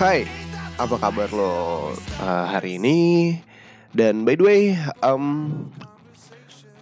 [0.00, 0.24] Hai,
[0.80, 3.36] apa kabar lo uh, hari ini?
[3.92, 4.62] Dan by the way,
[5.04, 5.52] um,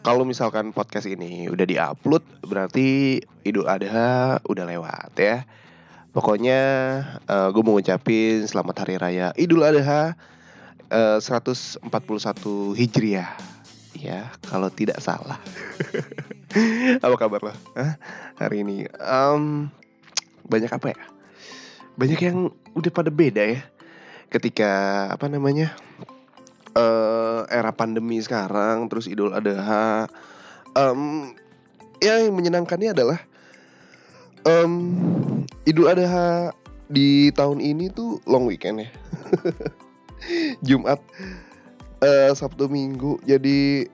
[0.06, 5.42] kalau misalkan podcast ini udah diupload, berarti Idul Adha udah lewat ya.
[6.14, 6.60] Pokoknya
[7.26, 10.14] uh, gue mau ngucapin selamat hari raya Idul Adha
[10.94, 11.82] uh, 141
[12.78, 13.34] Hijriah.
[13.98, 15.42] Ya, kalau tidak salah.
[17.04, 17.54] apa kabar lo?
[17.74, 17.98] Hah?
[18.38, 19.66] Hari ini um,
[20.46, 21.09] banyak apa ya?
[21.98, 22.38] Banyak yang
[22.74, 23.60] udah pada beda ya.
[24.30, 24.70] Ketika
[25.10, 25.74] apa namanya?
[26.76, 30.06] uh, era pandemi sekarang terus Idul Adha
[30.76, 31.32] um,
[31.98, 33.18] ya yang menyenangkannya adalah
[34.46, 36.54] um, Idul Adha
[36.90, 38.90] di tahun ini tuh long weekend ya
[40.66, 40.98] Jumat
[42.02, 43.86] uh, Sabtu Minggu jadi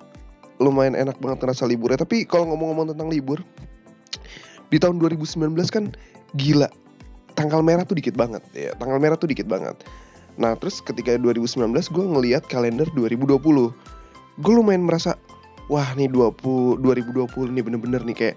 [0.57, 3.45] lumayan enak banget terasa liburnya tapi kalau ngomong-ngomong tentang libur
[4.73, 5.93] di tahun 2019 kan
[6.33, 6.73] gila
[7.37, 8.43] tanggal merah tuh dikit banget.
[8.57, 9.77] Ya tanggal merah tuh dikit banget.
[10.37, 13.41] Nah terus ketika 2019 gue ngeliat kalender 2020
[14.37, 15.17] Gue lumayan merasa
[15.67, 18.37] Wah nih 20, 2020 nih bener-bener nih kayak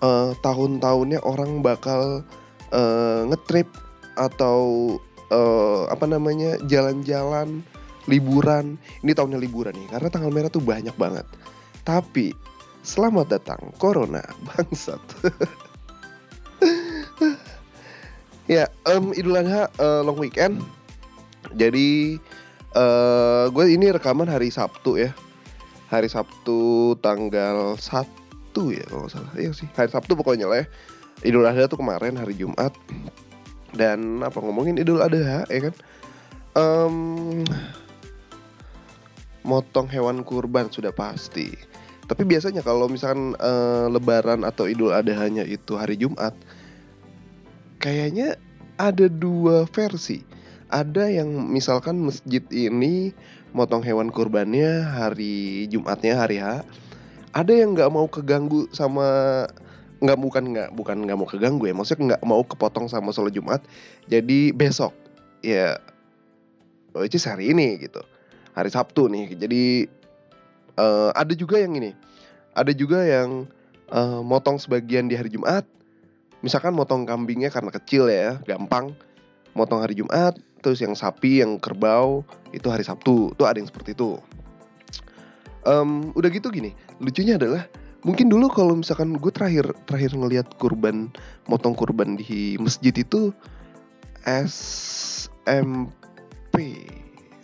[0.00, 2.22] uh, Tahun-tahunnya orang bakal
[2.70, 3.66] uh, ngetrip
[4.14, 4.96] Atau
[5.34, 7.66] uh, apa namanya jalan-jalan
[8.08, 8.80] Liburan.
[9.04, 11.26] Ini tahunnya liburan nih karena tanggal merah tuh banyak banget.
[11.84, 12.32] Tapi
[12.80, 14.98] selamat datang Corona bangsat
[18.50, 20.58] Ya, um, Idul Adha uh, long weekend
[21.54, 22.18] jadi
[22.74, 25.10] uh, gue ini rekaman hari Sabtu ya.
[25.90, 28.06] Hari Sabtu tanggal 1
[28.74, 29.32] ya kalau nggak salah.
[29.34, 30.66] Iya sih, hari Sabtu pokoknya lah ya.
[31.26, 32.70] Idul Adha tuh kemarin hari Jumat.
[33.74, 35.74] Dan apa ngomongin Idul Adha ya kan?
[36.54, 37.42] Um,
[39.42, 41.50] motong hewan kurban sudah pasti.
[42.06, 46.34] Tapi biasanya kalau misalkan uh, Lebaran atau Idul Adhanya itu hari Jumat,
[47.80, 48.36] kayaknya
[48.76, 50.22] ada dua versi.
[50.70, 53.10] Ada yang misalkan masjid ini
[53.50, 56.62] motong hewan kurbannya hari Jumatnya hari H.
[57.34, 59.48] Ada yang nggak mau keganggu sama
[60.00, 61.74] nggak bukan nggak bukan nggak mau keganggu ya.
[61.74, 63.60] Maksudnya nggak mau kepotong sama sholat Jumat.
[64.06, 64.94] Jadi besok
[65.42, 65.80] ya
[66.94, 67.98] oh, itu hari ini gitu.
[68.54, 69.34] Hari Sabtu nih.
[69.34, 69.90] Jadi
[70.78, 71.98] uh, ada juga yang ini.
[72.54, 73.50] Ada juga yang
[73.90, 75.66] uh, motong sebagian di hari Jumat
[76.40, 78.94] misalkan motong kambingnya karena kecil ya gampang.
[79.50, 82.22] Motong hari Jumat terus yang sapi yang kerbau
[82.54, 83.34] itu hari Sabtu.
[83.34, 84.20] Tuh ada yang seperti itu.
[85.66, 86.72] Um, udah gitu gini
[87.04, 87.68] lucunya adalah
[88.00, 91.12] mungkin dulu kalau misalkan gue terakhir terakhir ngelihat kurban
[91.52, 93.28] motong kurban di masjid itu
[94.24, 95.20] SMP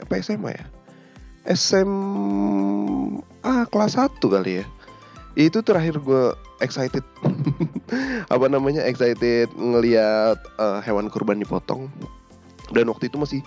[0.01, 0.65] apa SMA ya?
[1.47, 4.65] SMA kelas 1 kali ya.
[5.37, 6.33] Itu terakhir gue
[6.65, 7.05] excited
[8.27, 11.91] apa namanya excited ngelihat uh, hewan kurban dipotong.
[12.75, 13.41] Dan waktu itu masih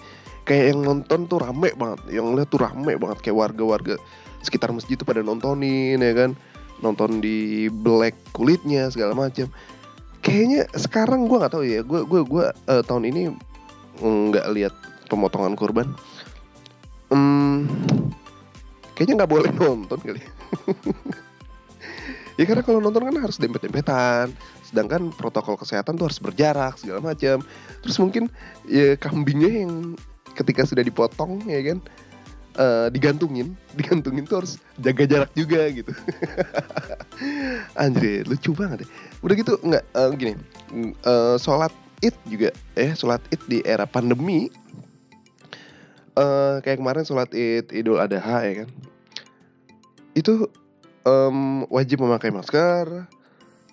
[0.47, 1.99] kayak yang nonton tuh rame banget.
[2.07, 3.17] Yang lihat tuh rame banget.
[3.19, 3.95] Kayak warga-warga
[4.39, 6.31] sekitar masjid tuh pada nontonin ya kan.
[6.79, 9.51] Nonton di black kulitnya segala macam
[10.19, 11.83] kayaknya sekarang gue nggak tahu ya.
[11.83, 13.21] Gue gue gue uh, tahun ini
[13.99, 14.73] nggak lihat
[15.11, 15.91] pemotongan kurban.
[17.09, 17.65] Hmm,
[18.99, 20.19] kayaknya nggak boleh nonton kali
[22.39, 24.31] ya karena kalau nonton kan harus dempet-dempetan.
[24.63, 27.43] Sedangkan protokol kesehatan tuh harus berjarak segala macam
[27.83, 28.31] terus mungkin
[28.63, 29.99] ya kambingnya yang
[30.39, 31.83] ketika sudah dipotong ya kan
[32.55, 33.59] uh, digantungin.
[33.77, 35.91] Digantungin tuh harus jaga jarak juga gitu.
[37.83, 38.89] Anjir lucu banget deh.
[39.19, 40.39] Udah gitu nggak uh, gini.
[41.03, 44.47] Uh, sholat id juga eh sholat id di era pandemi.
[46.15, 48.69] Uh, kayak kemarin sholat id idul adha ya kan.
[50.15, 50.47] Itu
[51.05, 53.07] um, wajib memakai masker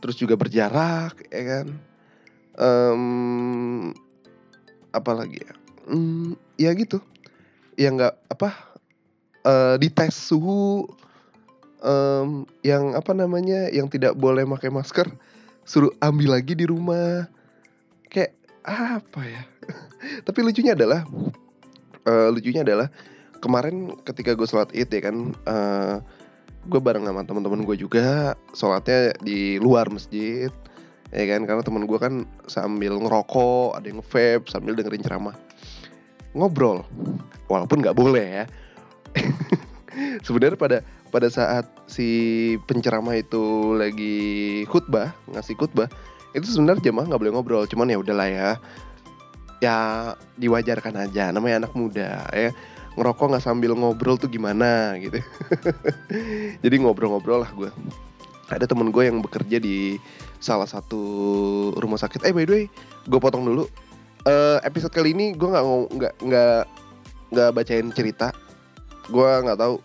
[0.00, 1.66] terus juga berjarak ya kan?
[2.56, 3.92] Um,
[4.92, 5.52] apa lagi ya?
[5.88, 7.00] Um, ya gitu.
[7.76, 8.54] Ya nggak apa
[9.44, 10.88] uh, dites suhu
[11.84, 15.08] um, yang apa namanya yang tidak boleh pakai masker
[15.66, 17.28] suruh ambil lagi di rumah.
[18.08, 19.42] Kayak apa ya?
[20.26, 21.04] Tapi lucunya adalah
[22.06, 22.88] uh, lucunya adalah
[23.42, 26.00] kemarin ketika gue sholat id ya kan uh,
[26.66, 30.50] gue bareng sama teman-teman gue juga sholatnya di luar masjid
[31.14, 31.46] ya kan?
[31.46, 35.36] Karena teman gue kan sambil ngerokok ada yang vape sambil dengerin ceramah.
[36.36, 36.84] Ngobrol
[37.48, 38.44] walaupun nggak boleh ya.
[40.26, 40.78] Sebenarnya pada
[41.08, 42.08] pada saat si
[42.68, 45.88] penceramah itu lagi khutbah ngasih khutbah
[46.36, 48.48] itu sebenarnya jemaah nggak boleh ngobrol cuman ya udahlah ya.
[49.64, 49.76] Ya
[50.36, 52.52] diwajarkan aja namanya anak muda ya
[52.96, 55.20] ngerokok nggak sambil ngobrol tuh gimana gitu.
[56.64, 57.70] Jadi ngobrol-ngobrol lah gue
[58.46, 59.98] ada temen gue yang bekerja di
[60.38, 61.02] salah satu
[61.76, 62.24] rumah sakit.
[62.24, 62.64] Eh by the way
[63.06, 63.68] gue potong dulu.
[64.26, 65.64] Uh, episode kali ini gue nggak
[65.94, 66.62] nggak nggak
[67.30, 68.32] nggak bacain cerita.
[69.12, 69.76] Gue nggak tahu.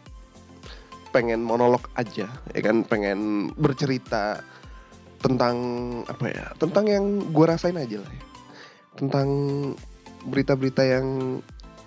[1.11, 2.87] Pengen monolog aja ya kan?
[2.87, 4.39] Pengen bercerita
[5.21, 5.55] tentang
[6.09, 8.23] apa ya tentang yang gue rasain aja lah ya.
[8.97, 9.27] tentang
[10.27, 11.39] berita-berita yang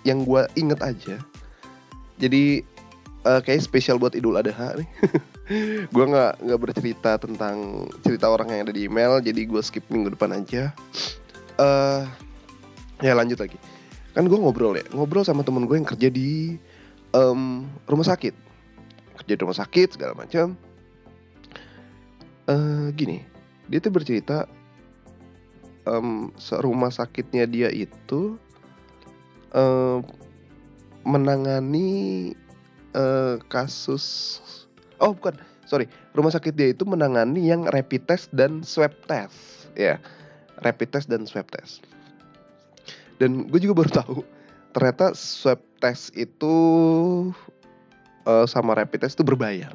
[0.05, 1.17] yang gue inget aja.
[2.21, 2.63] Jadi
[3.27, 4.89] uh, kayak spesial buat Idul Adha nih.
[5.93, 10.17] Gue nggak nggak bercerita tentang cerita orang yang ada di email jadi gue skip minggu
[10.17, 10.73] depan aja.
[11.61, 12.01] Uh,
[12.97, 13.53] ya lanjut lagi.
[14.17, 16.57] Kan gue ngobrol ya ngobrol sama temen gue yang kerja di
[17.13, 18.33] um, rumah sakit.
[19.21, 20.57] Kerja di rumah sakit segala macam
[22.49, 23.25] uh, gini
[23.65, 24.45] dia tuh bercerita
[25.89, 26.29] um,
[26.61, 28.37] rumah sakitnya dia itu
[29.55, 30.03] uh,
[31.07, 32.31] menangani
[32.91, 34.39] uh, kasus
[34.99, 39.97] oh bukan sorry rumah sakit dia itu menangani yang rapid test dan swab test ya
[40.63, 41.83] rapid test dan swab test.
[43.19, 44.17] Dan gue juga baru tahu
[44.75, 46.55] ternyata swab test itu
[48.27, 49.71] uh, sama rapid test itu berbayar.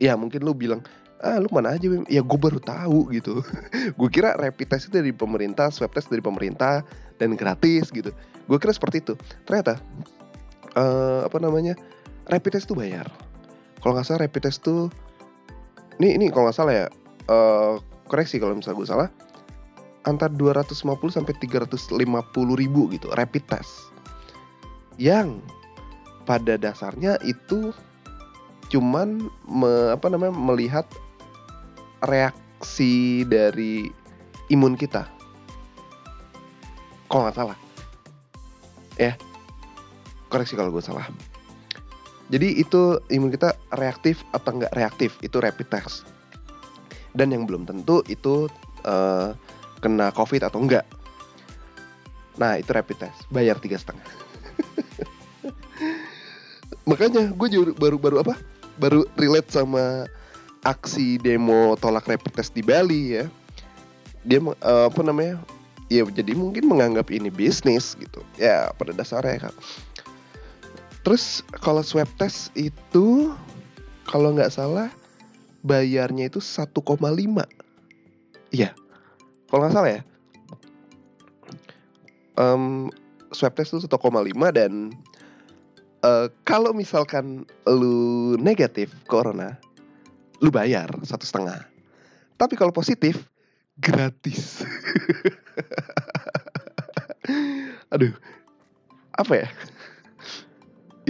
[0.00, 0.80] Ya mungkin lu bilang
[1.22, 3.46] ah lu mana aja ya gue baru tahu gitu.
[3.98, 6.82] Gue kira rapid test itu dari pemerintah swab test dari pemerintah
[7.22, 8.10] dan gratis gitu.
[8.50, 9.14] Gue kira seperti itu.
[9.46, 9.78] Ternyata
[10.74, 11.78] uh, apa namanya
[12.26, 13.06] rapid test itu bayar.
[13.78, 14.90] Kalau nggak salah rapid test itu
[16.02, 16.86] ini ini kalau nggak salah ya
[17.30, 17.78] uh,
[18.10, 19.08] koreksi kalau misalnya gue salah
[20.02, 20.82] antara 250
[21.14, 22.02] sampai 350
[22.58, 23.94] ribu gitu rapid test.
[24.98, 25.38] Yang
[26.26, 27.70] pada dasarnya itu
[28.70, 30.86] cuman me, apa namanya melihat
[32.02, 33.90] reaksi dari
[34.50, 35.06] imun kita
[37.12, 37.58] kalau nggak salah.
[38.96, 39.12] Ya.
[40.32, 41.04] Koreksi kalau gue salah.
[42.32, 45.20] Jadi itu imun kita reaktif atau nggak reaktif?
[45.20, 46.08] Itu rapid test.
[47.12, 48.48] Dan yang belum tentu itu
[48.88, 49.36] uh,
[49.84, 50.88] kena covid atau enggak
[52.40, 53.28] nah itu rapid test.
[53.28, 54.02] Bayar tiga setengah.
[56.88, 58.34] Makanya gue baru baru apa?
[58.80, 60.08] Baru relate sama
[60.64, 63.28] aksi demo tolak rapid test di Bali ya.
[64.24, 65.44] Dia uh, apa namanya
[65.92, 68.24] ya jadi mungkin menganggap ini bisnis gitu.
[68.40, 69.54] Ya pada dasarnya kan
[71.02, 73.34] terus kalau swab test itu
[74.06, 74.88] kalau nggak salah
[75.66, 76.70] bayarnya itu 1,5
[78.54, 78.70] iya.
[79.50, 80.02] Kalau nggak salah ya.
[82.40, 82.88] Um,
[83.34, 84.00] swab test itu 1,5
[84.56, 84.94] dan
[86.06, 89.58] uh, kalau misalkan lu negatif corona
[90.42, 91.62] lu bayar satu setengah.
[92.38, 93.22] Tapi kalau positif
[93.82, 94.62] gratis.
[97.92, 98.14] Aduh
[99.18, 99.48] apa ya?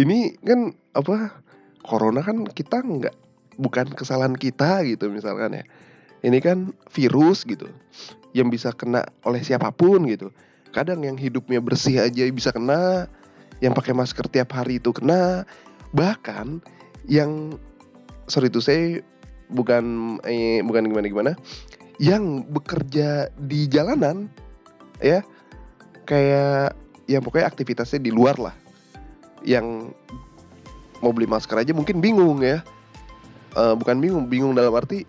[0.00, 1.36] Ini kan apa
[1.84, 3.14] corona kan kita nggak
[3.60, 5.64] bukan kesalahan kita gitu misalkan ya.
[6.22, 7.68] Ini kan virus gitu
[8.32, 10.32] yang bisa kena oleh siapa pun gitu.
[10.72, 13.04] Kadang yang hidupnya bersih aja bisa kena,
[13.60, 15.44] yang pakai masker tiap hari itu kena,
[15.92, 16.64] bahkan
[17.04, 17.60] yang
[18.24, 19.04] sorry itu saya
[19.52, 21.32] bukan eh, bukan gimana gimana,
[22.00, 24.30] yang bekerja di jalanan
[25.02, 25.20] ya
[26.08, 26.76] kayak
[27.10, 28.54] yang pokoknya aktivitasnya di luar lah,
[29.42, 29.90] yang
[31.02, 32.62] mau beli masker aja mungkin bingung ya,
[33.58, 35.04] uh, bukan bingung, bingung dalam arti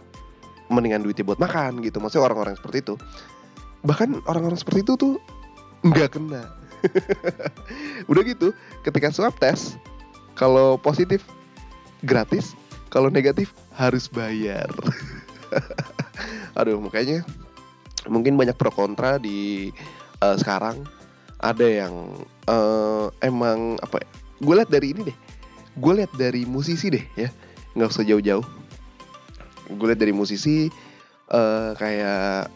[0.68, 2.02] mendingan duitnya buat makan gitu.
[2.02, 2.96] Maksudnya orang-orang seperti itu.
[3.86, 5.14] Bahkan orang-orang seperti itu tuh
[5.86, 6.50] nggak kena.
[8.12, 8.52] Udah gitu
[8.84, 9.80] ketika swab test
[10.36, 11.24] kalau positif
[12.04, 12.58] gratis
[12.92, 14.68] kalau negatif harus bayar
[16.54, 17.26] aduh makanya
[18.10, 19.70] mungkin banyak pro kontra di
[20.22, 20.84] uh, sekarang.
[21.44, 24.08] Ada yang uh, emang apa ya
[24.40, 25.18] gue lihat dari ini deh.
[25.76, 27.28] Gue lihat dari musisi deh ya
[27.76, 28.46] nggak usah jauh-jauh.
[29.76, 30.72] Gue lihat dari musisi
[31.32, 32.48] uh, kayak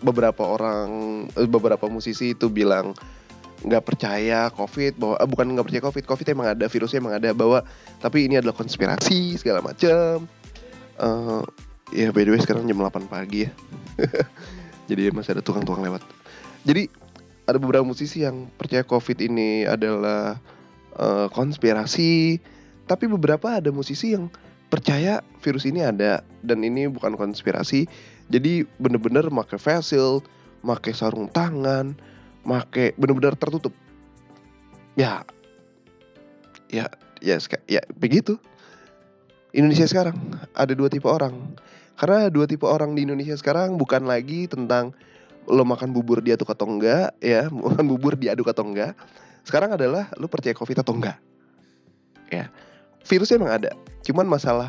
[0.00, 0.88] beberapa orang
[1.50, 2.94] beberapa musisi itu bilang
[3.60, 7.60] nggak percaya covid bahwa bukan nggak percaya covid covid emang ada virusnya emang ada bahwa
[8.00, 10.24] tapi ini adalah konspirasi segala macam
[10.96, 11.44] uh,
[11.90, 13.50] ya by the way sekarang jam 8 pagi ya
[14.90, 16.02] jadi masih ada tukang-tukang lewat
[16.66, 16.90] jadi
[17.46, 20.38] ada beberapa musisi yang percaya covid ini adalah
[20.98, 22.38] uh, konspirasi
[22.90, 24.26] tapi beberapa ada musisi yang
[24.70, 27.90] percaya virus ini ada dan ini bukan konspirasi.
[28.30, 30.26] Jadi bener-bener make shield,
[30.62, 31.98] make sarung tangan,
[32.46, 33.74] make bener-bener tertutup.
[34.94, 35.26] Ya,
[36.70, 36.86] ya,
[37.18, 38.38] ya, ya begitu.
[39.50, 40.14] Indonesia sekarang
[40.54, 41.34] ada dua tipe orang.
[42.00, 44.96] Karena dua tipe orang di Indonesia sekarang bukan lagi tentang
[45.44, 48.96] lo makan bubur diaduk atau enggak, ya, makan bubur diaduk atau enggak.
[49.44, 51.20] Sekarang adalah lo percaya covid atau enggak.
[52.32, 52.48] Ya
[53.04, 53.70] virusnya emang ada.
[54.04, 54.68] Cuman masalah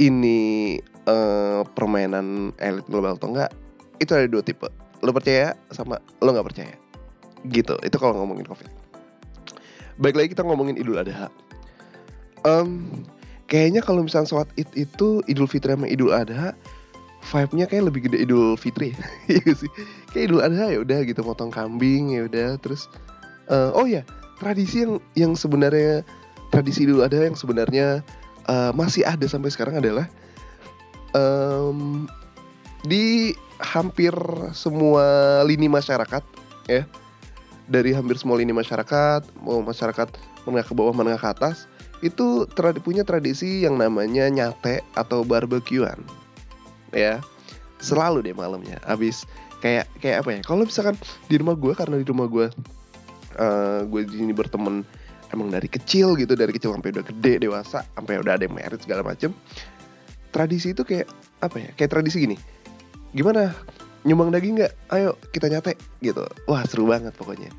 [0.00, 3.50] ini uh, permainan elit global atau enggak
[3.98, 4.68] itu ada dua tipe.
[5.00, 6.74] Lo percaya sama lo nggak percaya.
[7.48, 8.70] Gitu itu kalau ngomongin covid.
[10.00, 11.28] Baik lagi kita ngomongin idul adha.
[12.40, 13.04] Um,
[13.50, 16.54] kayaknya kalau misalnya sholat id itu idul fitri sama idul adha
[17.20, 18.96] vibe-nya kayak lebih gede idul fitri.
[19.28, 19.68] Iya sih?
[20.14, 22.86] Kayak idul adha ya udah gitu potong kambing ya udah terus
[23.50, 24.06] uh, oh ya
[24.38, 26.06] tradisi yang yang sebenarnya
[26.54, 28.00] tradisi idul adha yang sebenarnya
[28.48, 30.06] uh, masih ada sampai sekarang adalah
[31.12, 32.06] um,
[32.86, 34.14] di hampir
[34.54, 36.22] semua lini masyarakat
[36.70, 36.86] ya.
[37.70, 40.10] Dari hampir semua lini masyarakat mau masyarakat
[40.42, 46.00] menengah ke bawah menengah ke atas itu tra punya tradisi yang namanya nyate atau barbekyuan.
[46.90, 47.20] Ya
[47.80, 48.80] selalu deh malamnya.
[48.88, 49.28] Abis
[49.64, 50.40] kayak kayak apa ya?
[50.44, 50.96] Kalau misalkan
[51.28, 52.46] di rumah gue karena di rumah gue
[53.40, 54.84] uh, gue di sini berteman
[55.30, 58.80] emang dari kecil gitu dari kecil sampai udah gede dewasa sampai udah ada yang merit
[58.80, 59.32] segala macem.
[60.30, 61.10] Tradisi itu kayak
[61.42, 61.70] apa ya?
[61.74, 62.36] Kayak tradisi gini.
[63.10, 63.50] Gimana?
[64.06, 64.72] Nyumbang daging nggak?
[64.96, 66.24] Ayo kita nyate gitu.
[66.48, 67.50] Wah seru banget pokoknya.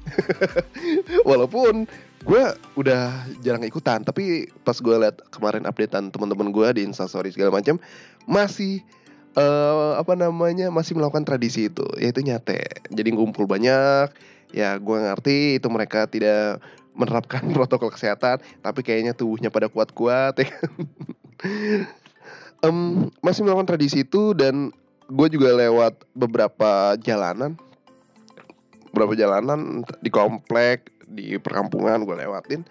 [1.30, 1.86] Walaupun
[2.22, 2.44] gue
[2.78, 7.82] udah jarang ikutan tapi pas gue liat kemarin updatean teman-teman gue di instastory segala macam
[8.30, 8.86] masih
[9.34, 12.62] uh, apa namanya masih melakukan tradisi itu yaitu nyate.
[12.94, 14.14] Jadi ngumpul banyak
[14.52, 16.60] ya gue ngerti itu mereka tidak
[16.96, 20.52] menerapkan protokol kesehatan tapi kayaknya tubuhnya pada kuat-kuat ya
[22.68, 24.76] um, masih melakukan tradisi itu dan
[25.12, 27.56] gue juga lewat beberapa jalanan
[28.92, 32.64] beberapa jalanan di komplek di perkampungan gue lewatin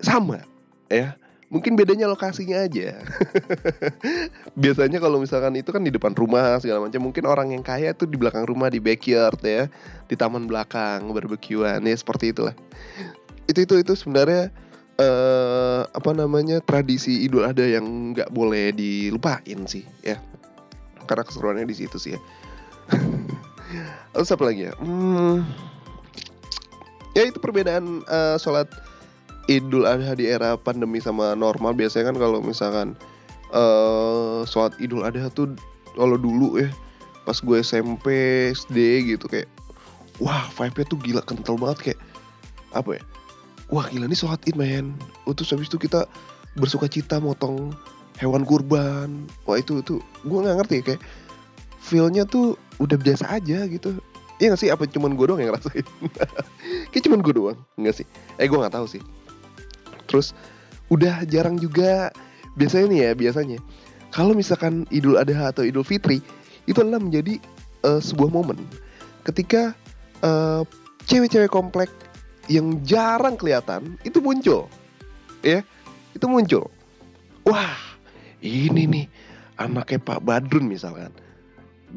[0.00, 0.42] sama
[0.88, 1.14] ya.
[1.50, 3.02] Mungkin bedanya lokasinya aja.
[4.62, 8.06] Biasanya kalau misalkan itu kan di depan rumah segala macam mungkin orang yang kaya tuh
[8.06, 9.66] di belakang rumah di backyard ya.
[10.06, 12.54] Di taman belakang barbekyuan ya seperti itulah.
[13.50, 14.54] Itu itu itu sebenarnya
[15.02, 20.22] uh, apa namanya tradisi idul adha yang nggak boleh dilupain sih ya.
[21.10, 22.20] Karena keseruannya di situ sih ya.
[24.14, 24.74] Terus apa lagi ya?
[24.78, 25.42] Hmm,
[27.14, 28.70] ya itu perbedaan uh, sholat
[29.50, 31.74] Idul Adha di era pandemi sama normal.
[31.74, 32.94] Biasanya kan kalau misalkan
[33.50, 35.58] uh, sholat Idul Adha tuh
[35.98, 36.70] kalau dulu ya
[37.26, 38.06] pas gue SMP
[38.54, 39.50] SD gitu kayak
[40.22, 42.00] wah vibe-nya tuh gila kental banget kayak
[42.70, 43.02] apa ya
[43.70, 44.94] wah gila nih sholat id men.
[45.30, 46.06] Terus habis itu kita
[46.58, 47.74] bersuka cita motong
[48.18, 49.26] hewan kurban.
[49.46, 51.02] Wah itu itu gue nggak ngerti kayak
[51.80, 53.96] feelnya tuh udah biasa aja gitu
[54.40, 54.72] Iya gak sih?
[54.72, 55.84] Apa cuman gue doang yang ngerasain?
[56.90, 57.58] Kayak cuman gue doang.
[57.76, 58.06] Enggak sih?
[58.40, 59.02] Eh gue nggak tahu sih.
[60.08, 60.32] Terus
[60.88, 62.08] udah jarang juga.
[62.56, 63.58] Biasanya nih ya biasanya.
[64.10, 66.24] Kalau misalkan Idul Adha atau Idul Fitri
[66.64, 67.36] itu adalah menjadi
[67.84, 68.58] uh, sebuah momen.
[69.22, 69.76] Ketika
[70.24, 70.64] uh,
[71.04, 71.92] cewek-cewek komplek
[72.48, 74.66] yang jarang kelihatan itu muncul.
[75.44, 75.62] Ya
[76.16, 76.66] itu muncul.
[77.44, 77.76] Wah
[78.40, 79.06] ini nih
[79.60, 81.12] anaknya Pak Badrun misalkan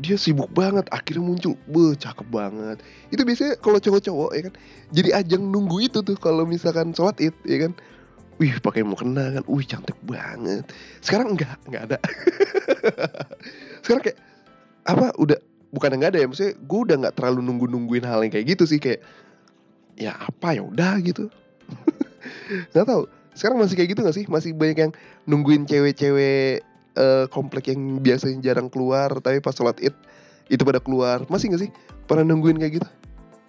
[0.02, 2.82] dia sibuk banget akhirnya muncul be cakep banget.
[3.14, 4.54] Itu biasanya kalau cowok-cowok ya kan
[4.90, 7.74] jadi ajang nunggu itu tuh kalau misalkan sholat id ya kan.
[8.42, 10.66] Wih pakai mau kena kan wih cantik banget.
[11.06, 11.98] Sekarang enggak enggak ada.
[13.86, 14.18] Sekarang kayak
[14.90, 15.38] apa udah
[15.70, 18.66] bukan enggak ada ya maksudnya gue udah nggak terlalu nunggu nungguin hal yang kayak gitu
[18.66, 19.06] sih kayak
[19.94, 21.30] ya apa ya udah gitu.
[22.74, 24.26] Nggak tahu sekarang masih kayak gitu gak sih?
[24.30, 24.92] Masih banyak yang
[25.26, 26.62] nungguin cewek-cewek
[26.98, 29.96] uh, komplek yang biasanya jarang keluar tapi pas sholat id
[30.52, 31.24] itu pada keluar.
[31.32, 31.72] Masih gak sih?
[32.06, 32.90] Pernah nungguin kayak gitu?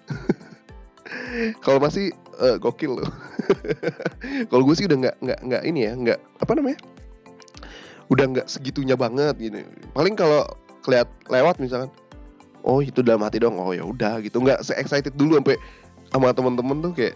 [1.65, 3.11] Kalau masih uh, gokil loh.
[4.51, 6.79] Kalau gue sih udah nggak nggak nggak ini ya nggak apa namanya?
[8.09, 9.65] Udah nggak segitunya banget gitu.
[9.93, 10.47] Paling kalau
[10.85, 11.91] keliat lewat misalkan,
[12.63, 13.59] oh itu dalam hati dong.
[13.59, 14.39] Oh ya udah gitu.
[14.39, 15.59] Nggak se excited dulu sampai
[16.15, 17.15] sama temen-temen tuh kayak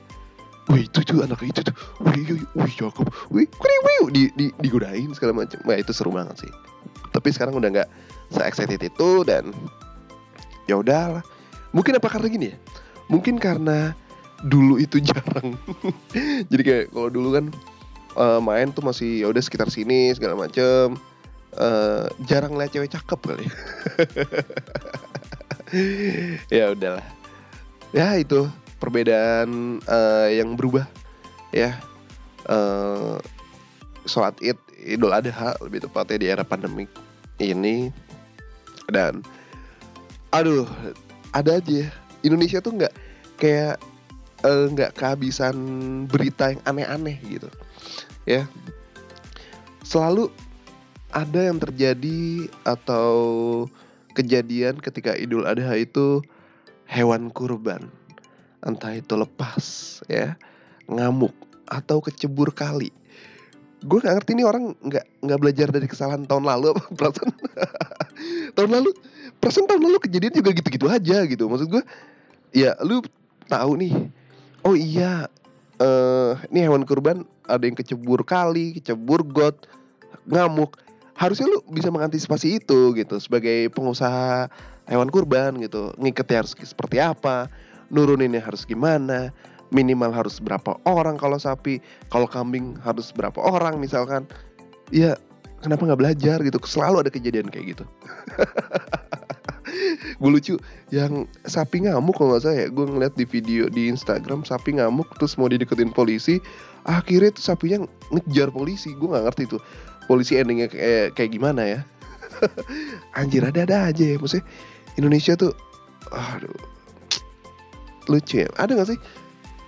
[0.68, 1.74] wih itu tuh anak itu tuh.
[2.04, 6.12] Wih wih wih cakep wih wih wih di, di digodain segala macam wah itu seru
[6.12, 6.52] banget sih.
[7.12, 7.88] Tapi sekarang udah nggak
[8.28, 9.50] se excited itu dan
[10.68, 11.24] ya udahlah.
[11.72, 12.56] Mungkin apa karena gini ya?
[13.08, 13.96] Mungkin karena
[14.44, 15.56] dulu itu jarang.
[16.48, 17.44] Jadi kayak kalau dulu kan
[18.16, 20.96] uh, main tuh masih ya udah sekitar sini segala macem.
[21.58, 23.48] Uh, jarang lihat cewek cakep kali
[26.52, 27.06] ya udahlah.
[27.90, 28.46] Ya itu
[28.78, 30.86] perbedaan uh, yang berubah
[31.54, 31.78] ya.
[32.48, 33.20] Uh,
[34.08, 36.88] sholat id idul adha lebih tepatnya di era pandemik
[37.42, 37.92] ini.
[38.88, 39.20] Dan
[40.32, 40.64] aduh
[41.36, 41.92] ada aja
[42.24, 42.94] Indonesia tuh nggak
[43.36, 43.76] kayak
[44.42, 45.56] eh, nggak uh, kehabisan
[46.08, 47.48] berita yang aneh-aneh gitu
[48.24, 48.48] ya.
[49.84, 50.32] Selalu
[51.12, 53.16] ada yang terjadi atau
[54.12, 56.20] kejadian ketika Idul Adha itu
[56.88, 57.88] hewan kurban
[58.62, 59.64] entah itu lepas
[60.10, 60.34] ya
[60.88, 61.34] ngamuk
[61.68, 62.90] atau kecebur kali.
[63.84, 67.30] Gue nggak ngerti ini orang nggak nggak belajar dari kesalahan tahun lalu apa perasaan?
[68.56, 68.90] Tahun lalu
[69.38, 71.46] perasaan tahun lalu kejadian juga gitu-gitu aja gitu.
[71.46, 71.82] Maksud gue
[72.50, 73.04] ya lu
[73.46, 73.94] tahu nih.
[74.66, 75.30] Oh iya
[75.78, 79.54] eh ini hewan kurban ada yang kecebur kali kecebur got
[80.26, 80.74] ngamuk.
[81.14, 84.50] Harusnya lu bisa mengantisipasi itu gitu sebagai pengusaha
[84.90, 85.94] hewan kurban gitu.
[85.94, 87.46] Ngiketnya harus seperti apa
[87.88, 89.32] nuruninnya harus gimana
[89.70, 94.24] minimal harus berapa orang kalau sapi kalau kambing harus berapa orang misalkan.
[94.88, 95.20] Ya
[95.60, 96.58] kenapa nggak belajar gitu?
[96.64, 97.84] Selalu ada kejadian kayak gitu.
[100.20, 100.56] Gue lucu
[100.88, 105.06] yang sapi ngamuk kalau nggak salah ya gue ngeliat di video di Instagram sapi ngamuk
[105.20, 106.40] terus mau dideketin polisi
[106.88, 109.60] akhirnya tuh sapinya ngejar polisi gue nggak ngerti tuh
[110.08, 111.80] polisi endingnya kayak kayak gimana ya.
[113.20, 114.48] Anjir ada ada aja ya maksudnya
[114.96, 115.52] Indonesia tuh
[116.08, 116.77] aduh
[118.08, 118.48] lucu ya.
[118.56, 118.98] Ada gak sih?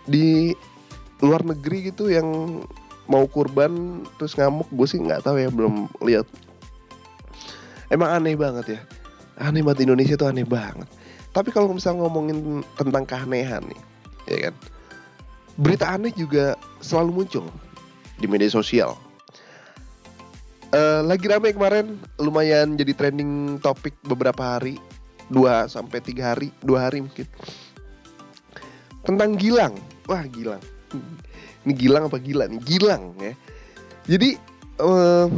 [0.08, 0.56] Di
[1.20, 2.60] luar negeri gitu yang
[3.10, 6.26] mau kurban terus ngamuk gue sih nggak tahu ya belum lihat.
[7.90, 8.80] Emang aneh banget ya.
[9.42, 10.86] Aneh banget Indonesia tuh aneh banget.
[11.30, 13.80] Tapi kalau misalnya ngomongin tentang keanehan nih
[14.30, 14.54] ya kan?
[15.60, 17.44] Berita aneh juga selalu muncul
[18.22, 18.94] di media sosial.
[20.70, 24.78] Uh, lagi rame kemarin lumayan jadi trending topik beberapa hari.
[25.30, 27.22] Dua sampai tiga hari dua hari mungkin
[29.04, 29.74] tentang Gilang.
[30.06, 30.62] Wah, Gilang.
[31.66, 32.60] Ini Gilang apa gila nih?
[32.64, 33.34] Gilang ya.
[34.08, 34.34] Jadi
[34.80, 35.28] uh,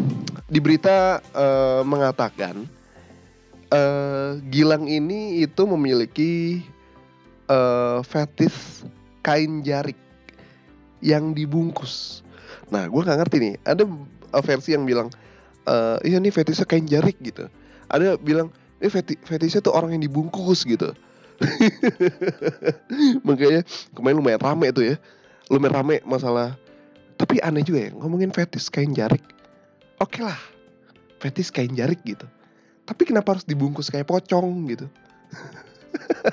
[0.47, 2.65] di berita uh, mengatakan
[3.69, 6.63] uh, Gilang ini itu memiliki
[7.51, 8.87] uh, fetis
[9.21, 9.99] kain jarik
[11.03, 12.23] yang dibungkus.
[12.71, 13.55] Nah, gue nggak ngerti nih.
[13.67, 13.85] Ada
[14.41, 15.11] versi yang bilang,
[15.67, 17.51] uh, iya nih fetisnya kain jarik gitu.
[17.91, 18.49] Ada bilang,
[18.81, 18.89] eh
[19.27, 20.95] fetisnya tuh orang yang dibungkus gitu.
[23.27, 24.97] Makanya kemarin lumayan rame tuh ya.
[25.51, 26.57] Lumayan rame masalah.
[27.19, 29.23] Tapi aneh juga ya ngomongin fetis kain jarik.
[30.03, 30.41] Oke okay lah.
[31.23, 32.27] Fetis kain jarik gitu.
[32.83, 34.87] Tapi kenapa harus dibungkus kayak pocong gitu?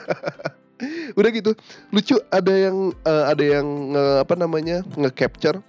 [1.20, 1.52] Udah gitu.
[1.94, 4.82] Lucu ada yang uh, ada yang uh, apa namanya?
[4.98, 5.62] nge-capture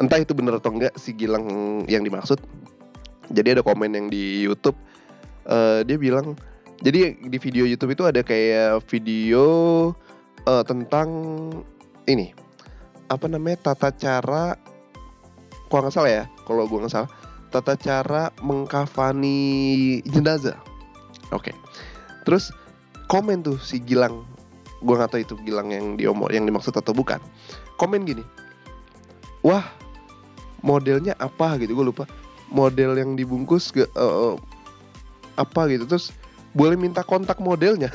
[0.00, 1.46] entah itu bener atau enggak si Gilang
[1.86, 2.40] yang dimaksud.
[3.30, 4.76] Jadi ada komen yang di YouTube
[5.48, 6.36] uh, dia bilang
[6.84, 9.44] jadi di video YouTube itu ada kayak video
[10.44, 11.08] uh, tentang
[12.04, 12.36] ini.
[13.08, 13.72] Apa namanya?
[13.72, 14.60] Tata cara
[15.72, 17.10] kalau nggak salah ya kalau gue nggak salah
[17.48, 20.58] tata cara mengkafani jenazah.
[21.30, 21.50] Oke.
[21.50, 21.54] Okay.
[22.28, 22.50] terus
[23.06, 24.26] komen tuh si Gilang.
[24.84, 27.22] Gue nggak tahu itu Gilang yang diomor yang dimaksud atau bukan.
[27.78, 28.26] Komen gini.
[29.46, 29.64] Wah
[30.60, 31.56] modelnya apa?
[31.56, 32.04] Gitu gue lupa.
[32.52, 34.36] Model yang dibungkus ke uh,
[35.38, 35.70] apa?
[35.70, 35.86] Gitu.
[35.86, 36.10] Terus
[36.54, 37.90] boleh minta kontak modelnya.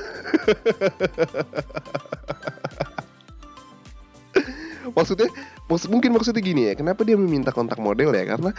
[4.97, 5.31] maksudnya,
[5.71, 8.27] maksud, mungkin maksudnya gini ya, kenapa dia meminta kontak model ya?
[8.27, 8.51] Karena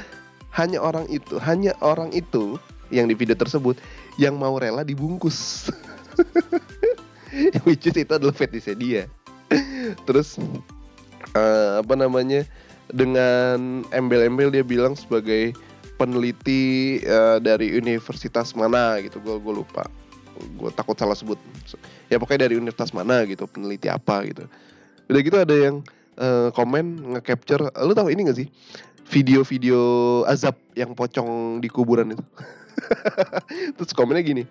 [0.56, 2.56] hanya orang itu, hanya orang itu
[2.90, 3.78] yang di video tersebut
[4.18, 5.70] yang mau rela dibungkus.
[7.68, 9.02] Which is itu adalah fetishnya dia.
[10.08, 10.40] Terus
[11.36, 12.42] uh, apa namanya?
[12.90, 15.54] Dengan embel-embel dia bilang sebagai
[16.00, 19.20] peneliti uh, dari universitas mana gitu.
[19.20, 19.84] Gue gue lupa.
[20.56, 21.36] Gue takut salah sebut.
[22.08, 24.48] Ya pokoknya dari universitas mana gitu peneliti apa gitu.
[25.12, 25.84] Udah gitu ada yang
[26.16, 27.68] uh, komen nge-capture.
[27.84, 28.48] Lu tahu ini gak sih?
[29.12, 29.76] Video-video
[30.24, 32.24] azab yang pocong di kuburan itu.
[33.76, 34.48] Terus komennya gini.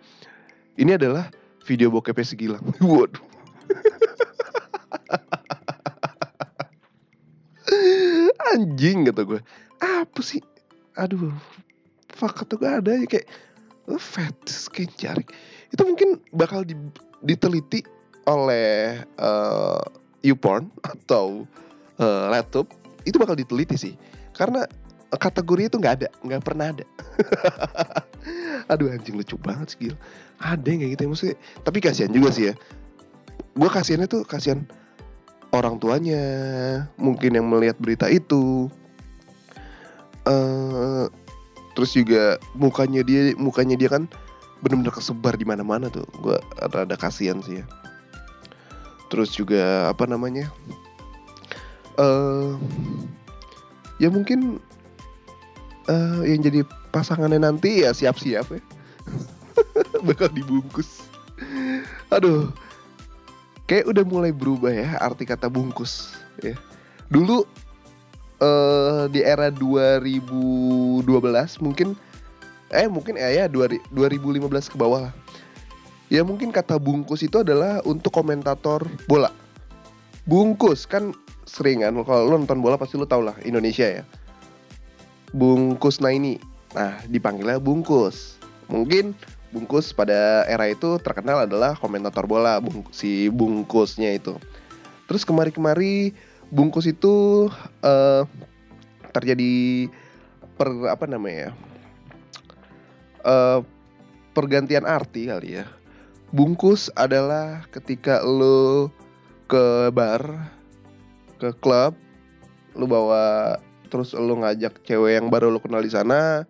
[0.77, 1.33] Ini adalah
[1.65, 3.25] video bokepnya segilang waduh.
[8.53, 9.41] Anjing kata gue
[9.79, 10.41] apa sih
[10.99, 11.31] aduh
[12.11, 13.27] fuck tuh gak ada ya kayak
[13.97, 15.33] fat skin jarik.
[15.73, 16.77] Itu mungkin bakal di,
[17.25, 17.81] diteliti
[18.29, 19.81] oleh uh,
[20.21, 21.49] YouPorn atau
[21.97, 22.69] uh, laptop
[23.07, 23.93] itu bakal diteliti sih.
[24.37, 24.69] Karena
[25.09, 26.85] kategori itu nggak ada nggak pernah ada.
[28.71, 29.89] Aduh anjing lucu banget sih
[30.37, 31.37] ada yang kayak gitu ya maksudnya.
[31.65, 32.53] Tapi kasihan juga sih ya.
[33.57, 34.61] Gue kasihannya tuh kasihan
[35.49, 36.21] orang tuanya
[37.01, 38.69] mungkin yang melihat berita itu
[40.27, 41.05] uh,
[41.77, 44.09] terus juga mukanya dia mukanya dia kan
[44.59, 46.07] benar-benar kesebar di mana-mana tuh.
[46.19, 47.65] Gue ada ada kasihan sih ya.
[49.09, 50.51] Terus juga apa namanya
[51.97, 52.55] uh,
[53.97, 54.61] ya mungkin
[55.89, 58.61] uh, yang jadi pasangannya nanti ya siap-siap ya.
[60.07, 61.03] Bakal dibungkus.
[62.11, 62.51] Aduh
[63.69, 66.57] kayak udah mulai berubah ya arti kata bungkus ya.
[67.13, 67.45] Dulu
[68.39, 71.05] uh, di era 2012
[71.63, 71.95] mungkin
[72.69, 75.13] eh mungkin eh ya 2015 ke bawah lah.
[76.09, 79.29] Ya mungkin kata bungkus itu adalah untuk komentator bola.
[80.25, 81.13] Bungkus kan
[81.45, 84.03] sering kan kalau lo nonton bola pasti lo tau lah Indonesia ya.
[85.31, 86.41] Bungkus nah ini.
[86.73, 88.37] Nah, dipanggilnya bungkus.
[88.69, 89.17] Mungkin
[89.49, 94.37] Bungkus pada era itu terkenal adalah komentator bola bung, si Bungkusnya itu.
[95.09, 96.13] Terus kemari-kemari
[96.49, 97.45] Bungkus itu
[97.85, 98.23] uh,
[99.13, 99.85] terjadi
[100.57, 101.51] per apa namanya ya?
[103.21, 103.59] Uh,
[104.33, 105.65] pergantian arti kali ya.
[106.29, 108.93] Bungkus adalah ketika lo
[109.49, 110.53] ke bar,
[111.41, 111.97] ke klub,
[112.77, 113.57] lo bawa
[113.89, 116.45] terus lo ngajak cewek yang baru lo kenal di sana,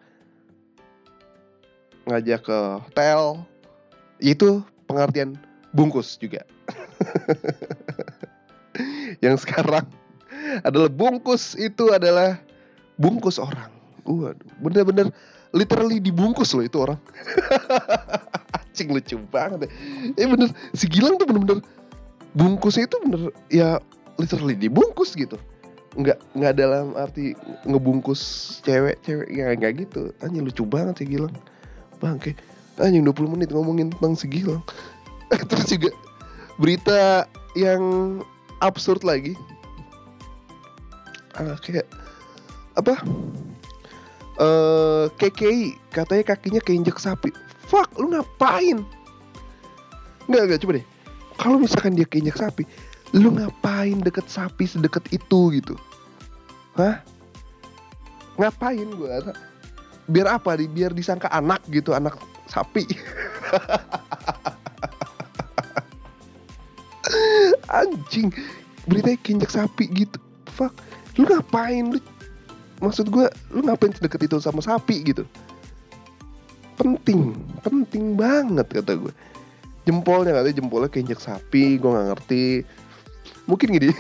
[2.10, 3.46] ngajak ke hotel
[4.20, 5.38] itu pengertian
[5.72, 6.42] bungkus juga
[9.26, 9.86] yang sekarang
[10.64, 12.40] adalah bungkus itu adalah
[13.00, 13.70] bungkus orang.
[14.08, 15.08] Waduh bener-bener
[15.54, 17.00] literally dibungkus loh itu orang.
[18.76, 19.70] Cing lucu banget
[20.18, 20.26] ya.
[20.26, 21.60] Bener si Gilang tuh bener-bener
[22.38, 23.78] bungkusnya itu bener ya
[24.18, 25.36] literally dibungkus gitu.
[25.98, 27.34] Nggak nggak dalam arti
[27.66, 28.22] ngebungkus
[28.64, 30.14] cewek cewek ya nggak gitu.
[30.24, 31.34] Hanya lucu banget sih Gilang.
[32.00, 32.38] Bangke.
[32.80, 34.64] Anjing 20 menit ngomongin tentang segilang
[35.52, 35.92] terus juga
[36.56, 37.84] berita yang
[38.60, 39.36] absurd lagi.
[41.36, 41.88] Ah, kayak
[42.76, 43.00] apa?
[44.40, 47.32] Uh, eh, KKI katanya kakinya keinjek sapi.
[47.68, 48.84] Fuck lu ngapain?
[50.32, 50.86] Nggak nggak coba deh.
[51.40, 52.64] Kalau misalkan dia keinjek sapi
[53.18, 55.74] lu ngapain deket sapi sedekat itu gitu?
[56.78, 57.02] Hah?
[58.38, 59.10] Ngapain gue
[60.10, 60.58] biar apa?
[60.58, 62.18] Biar disangka anak gitu anak
[62.50, 62.86] sapi
[67.70, 68.34] anjing
[68.90, 70.18] berita kinjak sapi gitu.
[70.50, 70.74] Fuck
[71.20, 71.94] lu ngapain?
[71.94, 72.00] Lu
[72.80, 75.28] maksud gue lu ngapain sedekat itu sama sapi gitu?
[76.80, 79.14] Penting penting banget kata gue
[79.84, 82.64] jempolnya katanya jempolnya keinjak sapi gue nggak ngerti.
[83.50, 83.92] Mungkin gini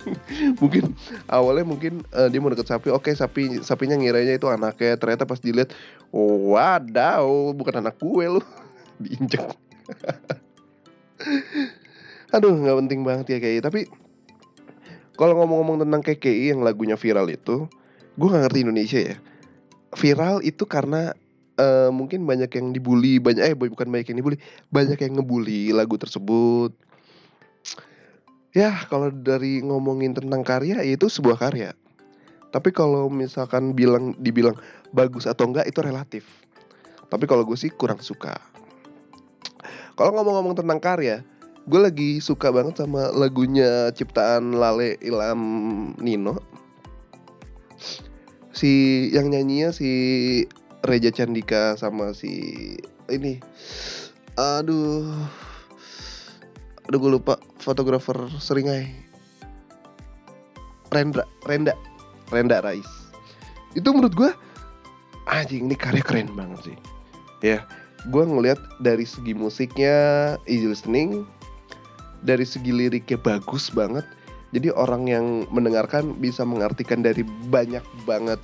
[0.62, 0.94] mungkin
[1.26, 4.94] awalnya mungkin uh, dia mau deket sapi oke sapi sapinya ngiranya itu anaknya.
[4.94, 5.74] Ternyata pas dilihat
[6.14, 8.42] wadaw bukan anak gue lu.
[9.02, 9.40] Diinjek
[12.30, 13.90] aduh nggak penting banget ya kayak tapi
[15.20, 17.68] kalau ngomong-ngomong tentang KKI yang lagunya viral itu
[18.16, 19.16] gue nggak ngerti Indonesia ya.
[19.92, 21.12] Viral itu karena
[21.60, 24.38] uh, mungkin banyak yang dibully banyak eh bukan banyak yang dibully
[24.72, 26.72] banyak yang ngebully lagu tersebut.
[28.56, 31.76] Ya kalau dari ngomongin tentang karya ya itu sebuah karya.
[32.50, 34.58] Tapi kalau misalkan bilang dibilang
[34.90, 36.24] bagus atau enggak itu relatif.
[37.12, 38.40] Tapi kalau gue sih kurang suka.
[39.94, 41.22] Kalau ngomong-ngomong tentang karya
[41.70, 45.42] gue lagi suka banget sama lagunya ciptaan Lale Ilham
[46.02, 46.42] Nino.
[48.50, 49.90] Si yang nyanyinya si
[50.82, 52.74] Reja Candika sama si
[53.06, 53.38] ini.
[54.34, 55.14] Aduh.
[56.90, 57.38] Aduh gue lupa.
[57.62, 58.90] Fotografer seringai.
[60.90, 61.78] Rendra Renda.
[62.34, 62.90] Renda Rais.
[63.78, 64.30] Itu menurut gue
[65.30, 66.76] anjing ini karya keren banget sih.
[67.46, 67.62] Ya
[68.10, 71.28] gue ngeliat dari segi musiknya easy listening
[72.24, 74.04] dari segi liriknya bagus banget.
[74.50, 78.42] Jadi orang yang mendengarkan bisa mengartikan dari banyak banget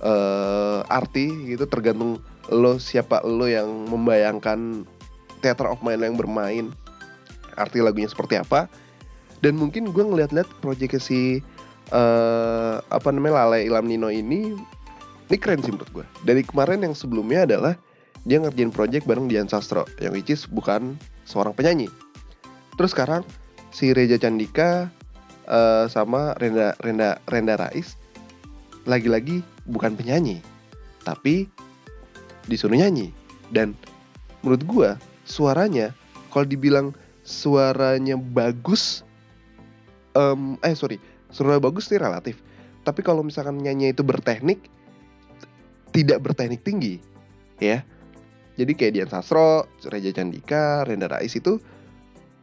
[0.00, 1.68] uh, arti gitu.
[1.68, 4.88] Tergantung lo siapa lo yang membayangkan
[5.44, 6.66] theater of mind yang bermain
[7.60, 8.66] arti lagunya seperti apa.
[9.42, 11.42] Dan mungkin gue ngeliat-liat proyek si
[11.92, 14.56] uh, apa namanya Lale Ilham Nino ini
[15.28, 17.74] ini keren sih menurut gue dari kemarin yang sebelumnya adalah
[18.22, 20.96] dia ngerjain project bareng Dian Sastro yang which is bukan
[21.28, 21.88] seorang penyanyi
[22.76, 23.22] terus sekarang
[23.72, 24.92] si Reja Candika
[25.48, 27.96] uh, sama Renda Renda Renda Rais
[28.84, 30.42] lagi-lagi bukan penyanyi
[31.02, 31.50] tapi
[32.46, 33.10] disuruh nyanyi.
[33.52, 33.76] Dan
[34.40, 34.90] menurut gue
[35.28, 35.92] suaranya
[36.32, 39.06] kalau dibilang suaranya bagus
[40.16, 40.98] um, eh sorry
[41.30, 42.40] suara bagus sih relatif.
[42.82, 44.66] Tapi kalau misalkan nyanyi itu berteknik
[45.92, 46.98] tidak berteknik tinggi
[47.60, 47.84] ya.
[48.52, 51.56] Jadi kayak Dian Sastro, Reja Candika, Renda Rais itu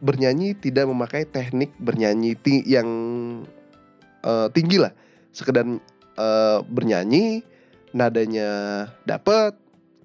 [0.00, 2.88] bernyanyi tidak memakai teknik bernyanyi yang
[4.24, 4.92] uh, tinggi lah.
[5.30, 7.44] Sekedar uh, bernyanyi
[7.92, 9.54] nadanya dapet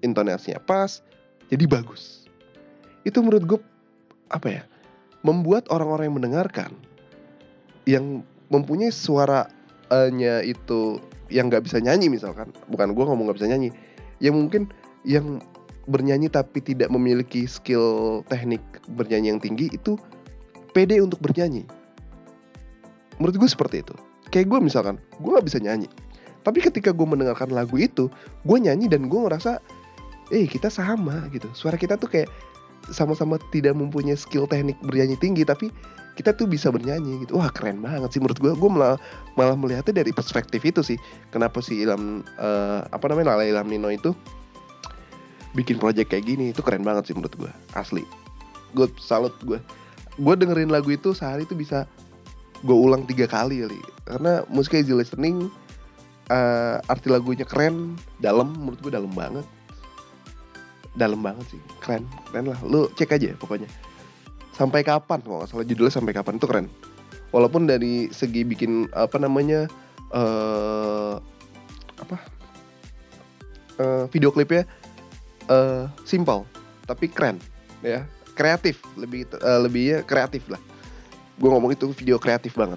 [0.04, 1.00] intonasinya pas
[1.48, 2.28] jadi bagus.
[3.02, 3.60] Itu menurut gue
[4.30, 4.62] apa ya
[5.22, 6.70] membuat orang-orang yang mendengarkan
[7.86, 8.04] yang
[8.50, 10.98] mempunyai suaranya itu
[11.30, 13.70] yang nggak bisa nyanyi misalkan bukan gue ngomong nggak bisa nyanyi
[14.22, 14.70] yang mungkin
[15.02, 15.42] yang
[15.86, 18.62] bernyanyi tapi tidak memiliki skill teknik
[18.94, 19.94] bernyanyi yang tinggi itu
[20.74, 21.64] pede untuk bernyanyi.
[23.16, 23.94] Menurut gue seperti itu.
[24.28, 25.88] Kayak gue misalkan gue nggak bisa nyanyi.
[26.44, 28.12] Tapi ketika gue mendengarkan lagu itu
[28.44, 29.62] gue nyanyi dan gue ngerasa
[30.34, 31.48] eh kita sama gitu.
[31.56, 32.28] Suara kita tuh kayak
[32.90, 35.72] sama-sama tidak mempunyai skill teknik bernyanyi tinggi tapi
[36.16, 37.38] kita tuh bisa bernyanyi gitu.
[37.38, 38.52] Wah keren banget sih menurut gue.
[38.52, 38.98] Gue malah
[39.38, 40.98] malah melihatnya dari perspektif itu sih.
[41.30, 44.12] Kenapa si Ilham uh, apa namanya Lala Ilham Nino itu
[45.56, 48.04] bikin project kayak gini itu keren banget sih menurut gue asli.
[48.76, 49.56] Gue salut gue
[50.16, 51.88] gue dengerin lagu itu sehari itu bisa
[52.60, 53.80] gue ulang tiga kali kali.
[54.04, 55.48] Karena musiknya easy listening
[56.28, 59.48] uh, arti lagunya keren dalam menurut gue dalam banget.
[60.96, 62.60] Dalam banget sih keren keren lah.
[62.60, 63.66] Lu cek aja pokoknya.
[64.52, 66.68] Sampai kapan kalau nggak salah judulnya sampai kapan itu keren.
[67.32, 69.68] Walaupun dari segi bikin apa namanya
[70.12, 71.20] uh,
[71.96, 72.16] apa
[73.80, 74.64] uh, video klipnya
[75.50, 76.46] uh, simple
[76.86, 77.42] tapi keren
[77.82, 78.06] ya.
[78.36, 80.60] Kreatif lebih uh, lebihnya kreatif lah.
[81.40, 82.76] Gue ngomong itu video kreatif banget.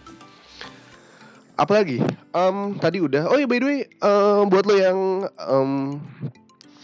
[1.59, 1.99] Apalagi
[2.31, 4.99] um, tadi udah oh ya by the way uh, buat lo yang
[5.43, 5.99] um,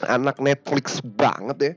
[0.04, 1.74] anak Netflix banget ya.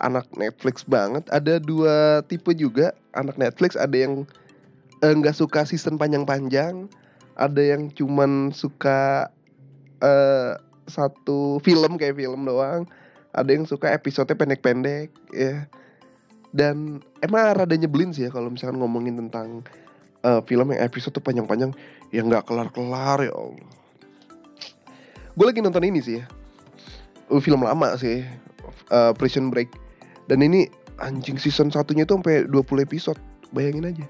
[0.00, 2.96] Anak Netflix banget ada dua tipe juga.
[3.12, 4.24] Anak Netflix ada yang
[5.04, 6.88] eh, nggak uh, suka season panjang-panjang
[7.36, 9.28] ada yang cuman suka
[10.00, 10.56] uh,
[10.88, 12.88] satu film kayak film doang
[13.36, 15.68] ada yang suka episode pendek-pendek ya.
[16.56, 19.60] Dan emang rada nyebelin sih ya kalau misalkan ngomongin tentang
[20.24, 21.76] uh, film yang episode tuh panjang-panjang
[22.16, 23.70] yang nggak kelar-kelar ya Allah.
[25.36, 26.24] Gue lagi nonton ini sih ya.
[27.28, 28.24] Uh, film lama sih
[28.88, 29.68] uh, Prison Break.
[30.32, 33.20] Dan ini anjing season satunya tuh sampai 20 episode.
[33.52, 34.06] Bayangin aja.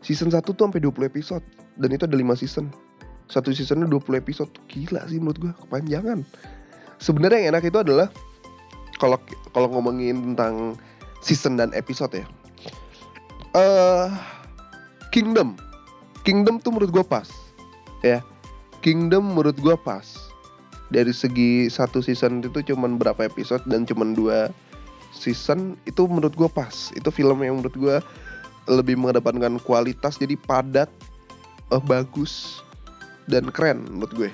[0.00, 1.44] Season 1 tuh sampai 20 episode
[1.76, 2.70] dan itu ada 5 season.
[3.26, 4.50] Satu seasonnya 20 episode.
[4.70, 6.24] Gila sih menurut gue kepanjangan
[7.00, 8.12] sebenarnya yang enak itu adalah
[9.00, 9.16] kalau
[9.56, 10.76] kalau ngomongin tentang
[11.24, 12.26] season dan episode ya.
[13.56, 14.12] Uh,
[15.10, 15.58] Kingdom.
[16.22, 17.26] Kingdom tuh menurut gue pas
[18.04, 18.20] ya.
[18.84, 20.04] Kingdom menurut gue pas.
[20.90, 24.50] Dari segi satu season itu cuman berapa episode dan cuman dua
[25.10, 26.92] season itu menurut gue pas.
[26.94, 27.96] Itu film yang menurut gue
[28.68, 30.92] lebih mengedepankan kualitas jadi padat
[31.72, 32.62] uh, bagus
[33.26, 34.30] dan keren menurut gue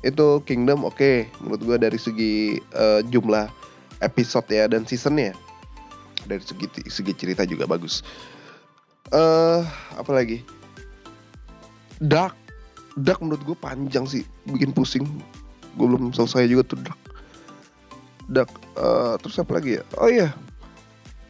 [0.00, 0.96] itu Kingdom oke.
[0.96, 2.34] Okay, menurut gue dari segi
[2.72, 3.48] uh, jumlah
[4.00, 5.36] episode ya dan seasonnya
[6.24, 8.00] dari segi segi cerita juga bagus.
[9.12, 9.60] Eh uh,
[9.96, 10.40] apa lagi?
[12.00, 12.36] Dark.
[12.96, 14.24] Dark menurut gue panjang sih.
[14.48, 15.04] Bikin pusing.
[15.76, 17.00] Gue belum selesai juga tuh Dark.
[18.30, 19.82] Dark uh, terus apa lagi ya?
[20.00, 20.32] Oh iya.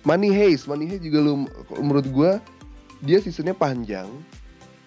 [0.06, 0.70] Money Heist.
[0.70, 2.30] Money Heist juga lu menurut gue
[3.02, 4.08] dia seasonnya panjang.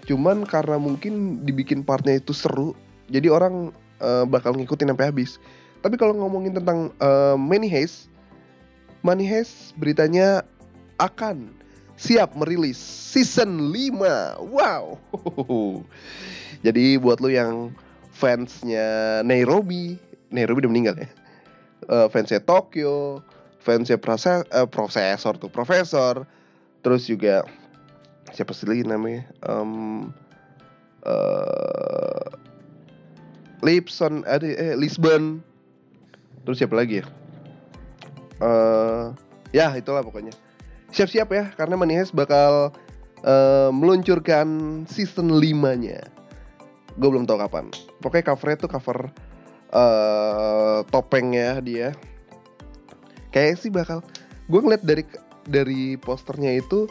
[0.03, 2.75] Cuman karena mungkin dibikin partnya itu seru
[3.11, 5.41] jadi orang uh, bakal ngikutin sampai habis.
[5.83, 8.07] Tapi kalau ngomongin tentang uh, Money Heist
[9.03, 10.47] Money Heist beritanya
[10.95, 11.51] akan
[11.99, 14.95] siap merilis season 5 wow.
[16.65, 17.75] Jadi buat lu yang
[18.15, 19.99] fansnya Nairobi
[20.31, 21.09] Nairobi udah meninggal ya.
[21.83, 23.19] Uh, fansnya Tokyo
[23.59, 26.23] fansnya proses uh, prosesor tuh profesor.
[26.79, 27.43] Terus juga
[28.31, 29.27] siapa sih lagi namanya?
[29.43, 30.11] Um,
[33.63, 35.39] Lipson ada eh, Lisbon.
[36.43, 37.05] Terus siapa lagi ya?
[38.43, 39.15] Uh,
[39.55, 40.35] ya itulah pokoknya.
[40.91, 42.75] Siap-siap ya karena Manihes bakal
[43.23, 45.39] uh, meluncurkan season 5
[45.79, 46.03] nya
[46.93, 47.73] gue belum tahu kapan.
[48.03, 48.97] Pokoknya covernya tuh cover
[49.73, 51.89] uh, topengnya dia.
[53.33, 54.05] Kayak sih bakal
[54.45, 55.03] gue ngeliat dari
[55.49, 56.85] dari posternya itu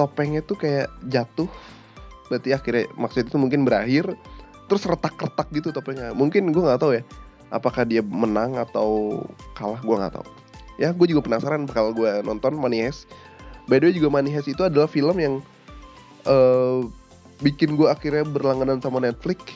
[0.00, 1.50] topengnya tuh kayak jatuh.
[2.32, 4.16] Berarti akhirnya maksud itu mungkin berakhir
[4.64, 7.04] terus retak-retak gitu topengnya mungkin gue nggak tahu ya
[7.54, 9.22] apakah dia menang atau
[9.54, 10.26] kalah gue nggak tahu.
[10.74, 13.06] Ya gue juga penasaran bakal gue nonton Money Heist.
[13.70, 15.34] By the way juga Money itu adalah film yang
[16.26, 16.82] uh,
[17.38, 19.54] bikin gue akhirnya berlangganan sama Netflix.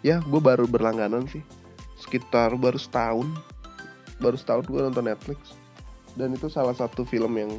[0.00, 1.44] Ya gue baru berlangganan sih.
[2.00, 3.28] Sekitar baru setahun.
[4.16, 5.52] Baru setahun gue nonton Netflix.
[6.16, 7.52] Dan itu salah satu film yang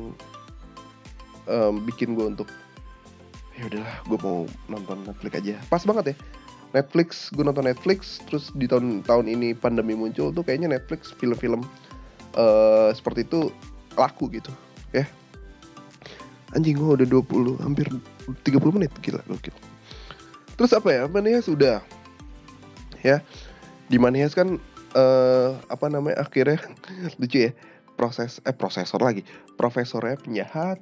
[1.46, 2.50] um, bikin gue untuk
[3.54, 5.56] ya udahlah gue mau nonton Netflix aja.
[5.70, 6.16] Pas banget ya
[6.76, 11.64] Netflix gue nonton Netflix terus di tahun tahun ini pandemi muncul tuh kayaknya Netflix film-film
[12.36, 13.52] uh, seperti itu
[13.96, 14.52] laku gitu
[14.92, 15.08] ya.
[16.56, 17.88] Anjing gue udah 20 hampir
[18.44, 19.56] 30 menit gila gokil.
[20.56, 21.84] Terus apa ya Manias sudah
[23.04, 23.20] ya.
[23.88, 24.60] Di Manias kan
[24.96, 26.60] uh, apa namanya akhirnya
[27.20, 27.52] lucu ya
[27.96, 29.24] proses eh prosesor lagi.
[29.56, 30.80] Profesornya penjahat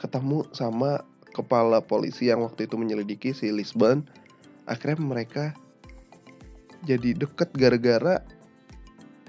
[0.00, 1.04] ketemu sama
[1.36, 4.02] kepala polisi yang waktu itu menyelidiki si Lisbon
[4.66, 5.44] akhirnya mereka
[6.84, 8.24] jadi deket gara-gara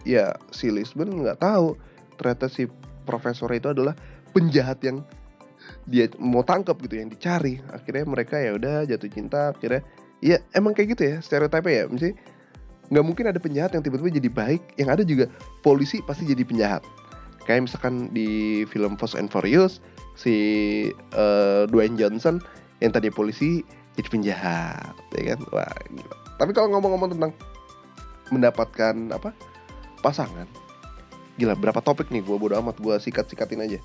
[0.07, 1.75] ya si Lisbon nggak tahu.
[2.17, 2.69] Ternyata si
[3.03, 3.97] profesor itu adalah
[4.31, 5.03] penjahat yang
[5.89, 7.59] dia mau tangkap gitu yang dicari.
[7.73, 9.81] Akhirnya mereka ya udah jatuh cinta akhirnya
[10.21, 11.85] ya emang kayak gitu ya stereotipe ya.
[11.89, 12.13] Mesti
[12.91, 14.63] nggak mungkin ada penjahat yang tiba-tiba jadi baik.
[14.77, 15.25] Yang ada juga
[15.65, 16.83] polisi pasti jadi penjahat.
[17.49, 19.81] Kayak misalkan di film Fast and Furious
[20.13, 20.35] si
[21.17, 22.37] uh, Dwayne Johnson
[22.85, 23.65] yang tadi polisi
[24.01, 25.39] jadi penjahat ya kan?
[25.53, 26.15] Wah gila.
[26.41, 27.31] tapi kalau ngomong-ngomong tentang
[28.33, 29.29] mendapatkan apa
[30.01, 30.49] pasangan
[31.37, 33.79] gila berapa topik nih gue bodo amat gue sikat sikatin aja.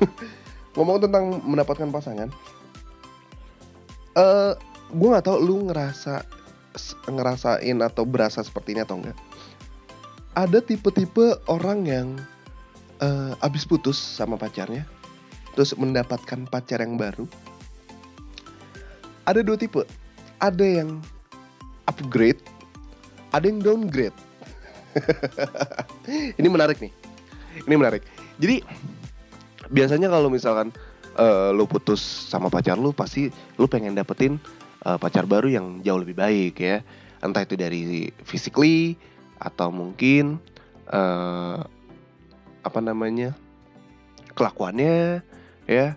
[0.76, 2.28] Ngomong tentang mendapatkan pasangan
[4.14, 4.52] eh uh,
[4.94, 6.22] gue nggak tahu lu ngerasa
[7.10, 9.18] ngerasain atau berasa seperti ini atau enggak
[10.34, 12.08] ada tipe-tipe orang yang
[12.98, 14.86] uh, abis putus sama pacarnya
[15.54, 17.26] terus mendapatkan pacar yang baru
[19.24, 19.82] ada dua tipe
[20.40, 21.00] ada yang
[21.88, 22.40] upgrade
[23.32, 24.14] ada yang downgrade
[26.40, 26.92] ini menarik nih.
[27.66, 28.02] Ini menarik.
[28.38, 28.62] Jadi
[29.70, 30.74] biasanya kalau misalkan
[31.18, 34.38] uh, lu putus sama pacar lu pasti lu pengen dapetin
[34.86, 36.82] uh, pacar baru yang jauh lebih baik ya.
[37.24, 38.98] Entah itu dari physically
[39.40, 40.38] atau mungkin
[40.90, 41.62] uh,
[42.64, 43.34] apa namanya?
[44.34, 45.22] kelakuannya
[45.70, 45.94] ya.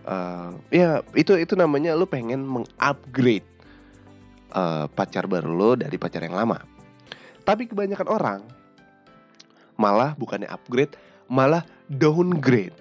[0.00, 3.44] Uh, ya itu itu namanya lu pengen mengupgrade
[4.56, 6.60] uh, pacar baru lo dari pacar yang lama.
[7.44, 8.40] Tapi kebanyakan orang
[9.80, 10.92] malah bukannya upgrade,
[11.28, 12.76] malah downgrade.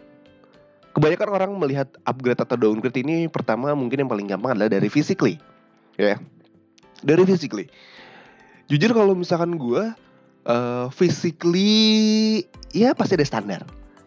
[0.92, 5.40] Kebanyakan orang melihat upgrade atau downgrade ini pertama mungkin yang paling gampang adalah dari physically.
[5.96, 6.20] Ya.
[7.00, 7.72] Dari physically.
[8.68, 9.84] Jujur kalau misalkan gue
[10.50, 12.44] uh, physically
[12.76, 13.62] ya pasti ada standar.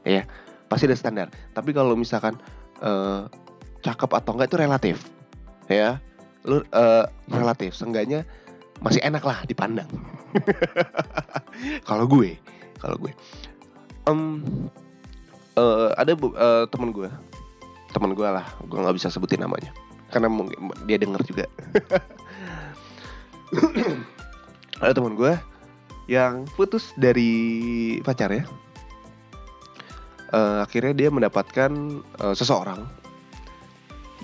[0.05, 0.29] Ya.
[0.69, 1.33] Pasti ada standar.
[1.57, 2.37] Tapi kalau misalkan
[2.81, 3.29] uh,
[3.85, 4.97] cakep atau enggak itu relatif.
[5.69, 6.01] Ya.
[6.47, 7.77] Lu uh, relatif.
[7.77, 8.25] Seenggaknya
[8.83, 9.87] masih enak lah dipandang.
[11.89, 12.35] kalau gue,
[12.83, 13.13] kalau gue,
[14.11, 14.43] um,
[15.55, 17.07] uh, ada uh, teman gue,
[17.95, 19.71] teman gue lah, gue nggak bisa sebutin namanya,
[20.11, 20.29] karena
[20.89, 21.47] dia denger juga.
[24.83, 25.37] ada teman gue
[26.11, 28.43] yang putus dari pacar ya.
[30.33, 32.89] Uh, akhirnya dia mendapatkan uh, seseorang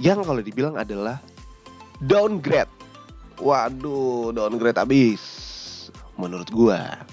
[0.00, 1.20] yang kalau dibilang adalah
[2.00, 2.70] downgrade.
[3.38, 5.22] Waduh downgrade abis
[6.16, 7.04] menurut gua.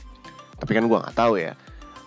[0.57, 1.53] Tapi kan gua nggak tahu ya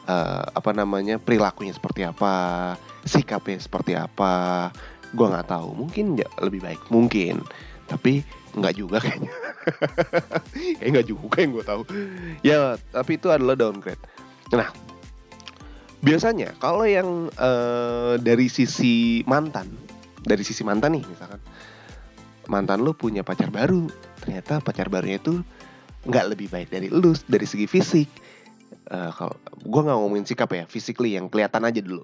[0.08, 2.74] uh, apa namanya perilakunya seperti apa
[3.04, 4.72] sikapnya seperti apa.
[5.12, 7.44] Gua nggak tahu mungkin ya lebih baik mungkin.
[7.84, 8.24] Tapi
[8.56, 9.32] nggak juga kayaknya.
[10.80, 11.82] Kayak nggak juga yang gue tahu.
[12.44, 12.60] Ya
[12.92, 14.00] tapi itu adalah downgrade.
[14.52, 14.68] Nah
[15.98, 19.66] biasanya kalau yang uh, dari sisi mantan
[20.22, 21.42] dari sisi mantan nih misalkan
[22.48, 23.90] mantan lu punya pacar baru
[24.22, 25.42] ternyata pacar barunya itu
[26.08, 28.08] nggak lebih baik dari lu dari segi fisik.
[28.88, 32.00] Uh, kalau gue nggak ngomongin sikap ya physically yang kelihatan aja dulu.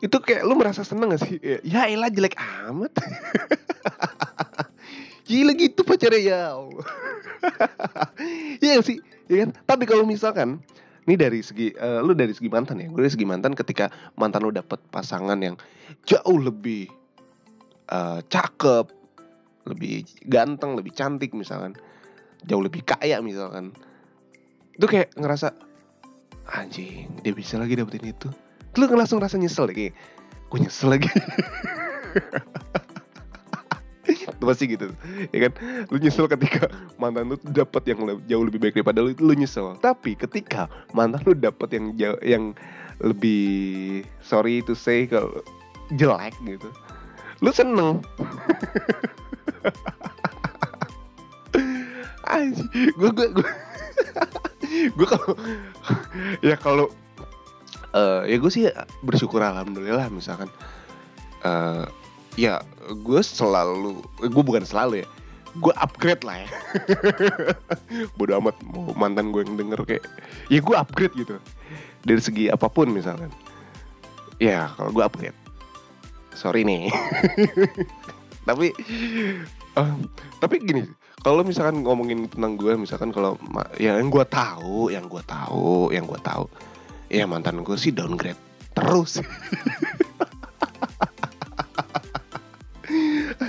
[0.00, 1.42] Itu kayak lu merasa seneng gak sih?
[1.66, 2.94] Ya elah jelek amat.
[5.28, 6.40] Gila gitu pacarnya ya
[8.64, 9.02] Iya sih?
[9.28, 9.50] Ya kan?
[9.66, 10.62] Tapi kalau misalkan
[11.08, 12.92] ini dari segi uh, lu dari segi mantan ya?
[12.92, 13.88] Gue dari segi mantan ketika
[14.20, 15.56] mantan lu dapet pasangan yang
[16.04, 16.84] jauh lebih
[17.88, 18.92] uh, cakep
[19.64, 21.72] lebih ganteng lebih cantik misalkan
[22.44, 23.72] jauh lebih kaya misalkan
[24.76, 25.56] itu kayak ngerasa
[26.52, 28.28] anjing dia bisa lagi dapetin itu.
[28.76, 29.94] Lu langsung rasa nyesel deh kayak
[30.52, 31.08] gue nyesel lagi
[34.36, 34.92] pasti gitu?
[35.32, 35.52] Ya kan?
[35.88, 36.68] Lu nyesel ketika
[37.00, 39.76] mantan lu dapet yang jauh lebih baik daripada lu itu lu nyesel.
[39.80, 42.44] Tapi ketika mantan lu dapet yang jauh yang
[43.00, 45.30] lebih sorry to say kalau
[45.96, 46.68] jelek gitu
[47.42, 48.02] lu seneng.
[52.98, 53.48] Gue gue gue
[54.94, 55.32] gue kalau
[56.44, 56.86] ya kalau
[57.96, 58.68] uh, ya gue sih
[59.02, 60.46] bersyukur alhamdulillah misalkan
[61.42, 61.88] uh,
[62.38, 65.08] ya gue selalu gue bukan selalu ya
[65.58, 66.48] gue upgrade lah ya.
[68.20, 70.04] Bodo amat mau mantan gue yang denger kayak
[70.52, 71.34] ya gue upgrade gitu.
[72.06, 73.32] Dari segi apa pun misalkan.
[74.38, 75.38] Ya kalau gue upgrade.
[76.36, 76.92] Sorry nih.
[78.48, 78.70] Tapi
[79.76, 79.94] uh,
[80.40, 80.88] tapi gini
[81.20, 83.36] kalau misalkan ngomongin tentang gue misalkan kalau
[83.76, 86.48] ya yang gue tahu yang gue tahu yang gue tahu
[87.12, 88.38] ya mantan gue sih downgrade
[88.72, 89.20] terus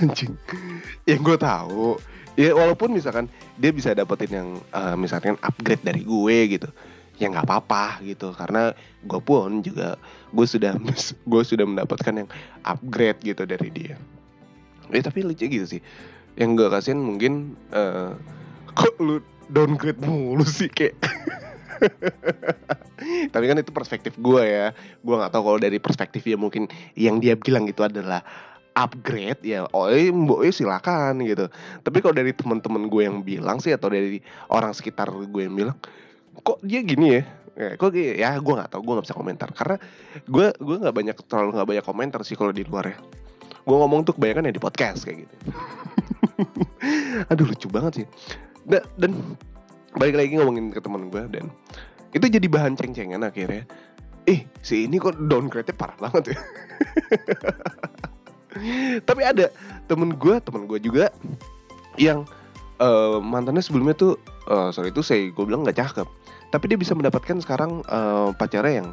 [0.00, 0.34] anjing.
[1.04, 1.86] Yang gue tahu
[2.38, 3.28] ya walaupun misalkan
[3.60, 6.70] dia bisa dapetin yang uh, misalkan upgrade dari gue gitu
[7.20, 8.32] ya nggak apa-apa gitu.
[8.32, 8.72] Karena
[9.04, 10.00] gue pun juga
[10.32, 10.74] gue sudah
[11.30, 12.28] gue sudah mendapatkan yang
[12.64, 13.96] upgrade gitu dari dia.
[14.90, 15.82] Ya tapi lucu gitu sih.
[16.40, 18.16] Yang gue kasihin mungkin uh,
[18.72, 19.20] kok lu
[19.52, 20.96] downgrade mulu sih kayak?
[23.32, 24.76] Tapi kan itu perspektif gue ya.
[25.00, 28.20] Gue nggak tahu kalau dari perspektif ya mungkin yang dia bilang itu adalah
[28.74, 31.46] upgrade ya oh mbok silakan gitu.
[31.82, 35.76] Tapi kalau dari teman-teman gue yang bilang sih atau dari orang sekitar gue yang bilang
[36.42, 37.22] kok dia gini ya?
[37.58, 39.48] Ya kok ya gue nggak tahu gue nggak bisa komentar.
[39.52, 39.76] Karena
[40.26, 42.98] gue gue nggak banyak terlalu nggak banyak komentar sih kalau di luar ya.
[43.66, 45.34] Gue ngomong tuh kebanyakan ya di podcast kayak gitu.
[47.30, 48.06] Aduh lucu banget sih.
[48.64, 49.12] Dan, dan
[49.98, 51.50] balik lagi ngomongin ke teman gue dan
[52.10, 53.66] itu jadi bahan ceng-cengan akhirnya.
[54.28, 56.38] Eh si ini kok downgrade-nya parah banget ya
[59.08, 59.50] tapi ada
[59.90, 61.10] temen gue temen gue juga
[61.98, 62.24] yang
[62.80, 64.12] uh, mantannya sebelumnya tuh
[64.48, 66.08] uh, sorry itu saya gue bilang nggak cakep.
[66.50, 68.88] Tapi dia bisa mendapatkan sekarang uh, pacarnya yang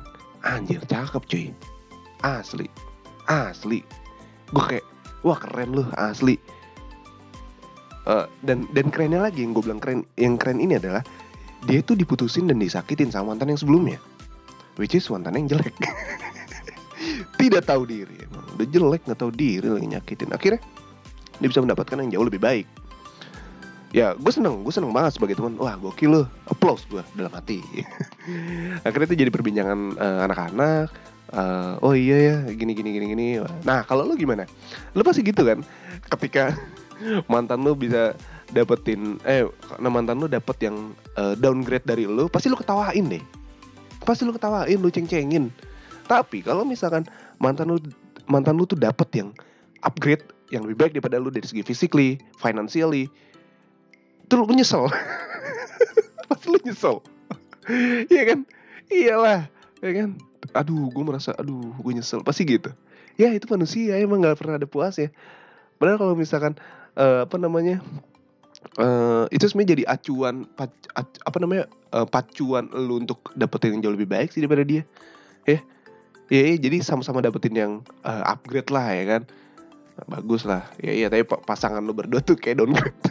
[0.45, 1.45] anjir cakep cuy.
[2.21, 2.69] Asli.
[3.25, 3.81] Asli.
[4.53, 4.85] Gue kayak
[5.25, 6.37] wah keren loh asli.
[8.07, 11.03] Uh, dan dan kerennya lagi yang gue bilang keren yang keren ini adalah
[11.67, 13.99] dia tuh diputusin dan disakitin sama mantan yang sebelumnya.
[14.77, 15.73] Which is mantan yang jelek
[17.37, 18.15] tidak tahu diri.
[18.23, 20.29] Emang udah jelek nggak tahu diri lagi nyakitin.
[20.33, 20.61] Akhirnya
[21.37, 22.67] dia bisa mendapatkan yang jauh lebih baik.
[23.95, 25.55] Ya gue seneng gue seneng banget sebagai teman.
[25.55, 27.63] Wah gokil lo applause gue dalam hati.
[28.87, 30.87] Akhirnya itu jadi perbincangan uh, anak-anak
[31.33, 33.27] uh, oh iya ya gini gini gini gini.
[33.63, 34.47] Nah kalau lo gimana?
[34.95, 35.63] Lo pasti gitu kan?
[36.07, 36.55] Ketika
[37.31, 38.15] mantan lo bisa
[38.51, 43.23] dapetin eh karena mantan lu dapet yang uh, downgrade dari lu pasti lu ketawain deh.
[44.03, 45.51] Pasti lu ketawain lu ceng-cengin
[46.07, 47.03] tapi kalau misalkan
[47.37, 47.77] mantan lu
[48.31, 49.29] mantan lu tuh dapet yang
[49.83, 53.11] upgrade yang lebih baik daripada lu dari segi physically financially
[54.27, 54.91] itu lu nyesel.
[56.27, 56.95] Pasti lu nyesel.
[58.07, 58.39] Iya kan?
[58.87, 59.51] Iyalah
[59.83, 60.15] ya kan?
[60.55, 62.23] Aduh gue merasa aduh gue nyesel.
[62.23, 62.71] Pasti gitu.
[63.19, 65.11] Ya itu manusia emang nggak pernah ada puas ya.
[65.75, 66.55] Padahal kalau misalkan
[66.95, 67.83] uh, apa namanya
[68.79, 73.83] uh, itu sebenarnya jadi acuan pac, ac, apa namanya uh, pacuan lu untuk dapetin yang
[73.83, 74.87] jauh lebih baik sih daripada dia.
[75.43, 75.59] Ya
[76.31, 77.71] ya, ya jadi sama-sama dapetin yang
[78.03, 79.23] uh, upgrade lah ya kan
[80.05, 82.93] bagus lah ya iya tapi pasangan lu berdua tuh kayak downgrade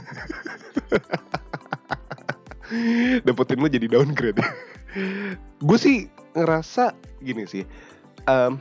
[3.27, 4.39] dapetin lu jadi downgrade
[5.67, 6.07] gue sih
[6.39, 6.95] ngerasa
[7.25, 7.64] gini sih
[8.31, 8.61] um,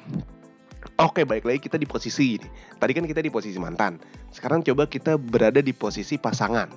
[0.95, 2.47] Oke, baik lagi kita di posisi ini.
[2.79, 3.99] Tadi kan kita di posisi mantan.
[4.31, 6.71] Sekarang coba kita berada di posisi pasangan,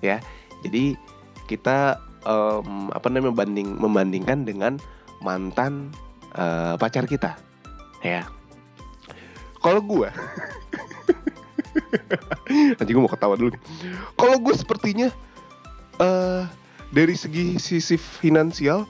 [0.00, 0.16] ya.
[0.64, 0.96] Jadi
[1.44, 4.80] kita um, apa namanya membanding membandingkan dengan
[5.20, 5.92] mantan
[6.34, 7.38] uh, pacar kita,
[8.04, 8.26] ya.
[9.60, 10.08] Kalau gue,
[12.80, 13.52] nanti gue mau ketawa dulu.
[14.16, 15.08] Kalau gue sepertinya
[16.00, 16.48] uh,
[16.90, 18.88] dari segi sisi finansial,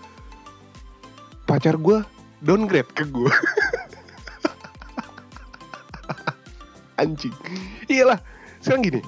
[1.44, 2.06] pacar gue
[2.40, 3.32] downgrade ke gue.
[7.00, 7.32] anjing
[7.88, 8.20] iyalah
[8.60, 9.00] sekarang gini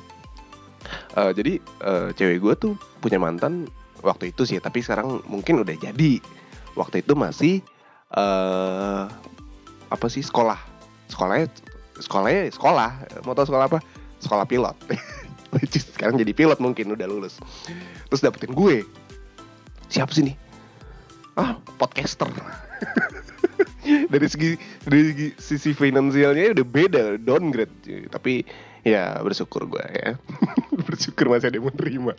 [1.21, 2.75] uh, jadi uh, cewek gue tuh
[3.05, 3.69] punya mantan
[4.01, 6.19] waktu itu sih tapi sekarang mungkin udah jadi
[6.73, 7.55] waktu itu masih
[8.17, 9.09] uh,
[9.93, 10.59] apa sih sekolah.
[11.09, 11.49] Sekolahnya
[12.01, 12.91] sekolahnya sekolah.
[13.25, 13.79] Mau tau sekolah apa?
[14.21, 14.77] Sekolah pilot.
[15.93, 17.37] Sekarang jadi pilot mungkin udah lulus.
[18.09, 18.85] Terus dapetin gue.
[19.93, 20.37] Siapa sih nih?
[21.37, 22.29] Ah podcaster.
[23.83, 24.55] Dari segi
[24.87, 27.75] dari segi sisi finansialnya udah beda downgrade.
[28.15, 28.47] Tapi
[28.87, 30.15] ya bersyukur gue ya.
[30.87, 32.15] Bersyukur masih ada yang menerima.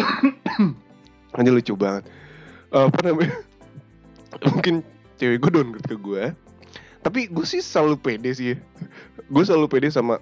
[1.36, 2.08] Aja lucu banget.
[2.72, 3.36] Uh, apa namanya
[4.52, 4.84] mungkin
[5.16, 6.24] cewek gue downgrade ke gue
[7.06, 8.58] tapi gue sih selalu pede sih.
[9.30, 10.18] Gue selalu pede sama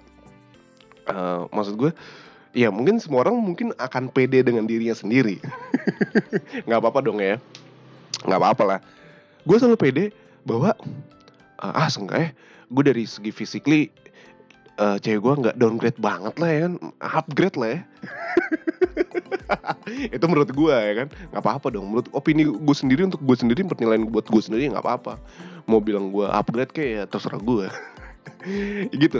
[1.09, 1.91] uh, maksud gue
[2.53, 5.41] ya mungkin semua orang mungkin akan pede dengan dirinya sendiri.
[6.69, 7.41] Nggak apa-apa dong ya.
[8.21, 8.79] Nggak apa-apa lah.
[9.49, 10.05] Gue selalu pede
[10.45, 10.77] bahwa
[11.57, 12.37] uh, ah seenggaknya
[12.69, 13.89] gue dari segi physically
[14.77, 16.73] uh, cewek gue nggak downgrade banget lah ya kan.
[17.01, 17.81] Upgrade lah ya
[20.15, 21.07] itu menurut gue ya kan?
[21.33, 21.85] Nggak apa-apa dong.
[21.91, 25.19] Menurut opini gue sendiri untuk gue sendiri penilaian buat gue sendiri nggak apa-apa.
[25.69, 27.67] Mau bilang gue upgrade kayak ya terserah gue
[29.03, 29.19] gitu.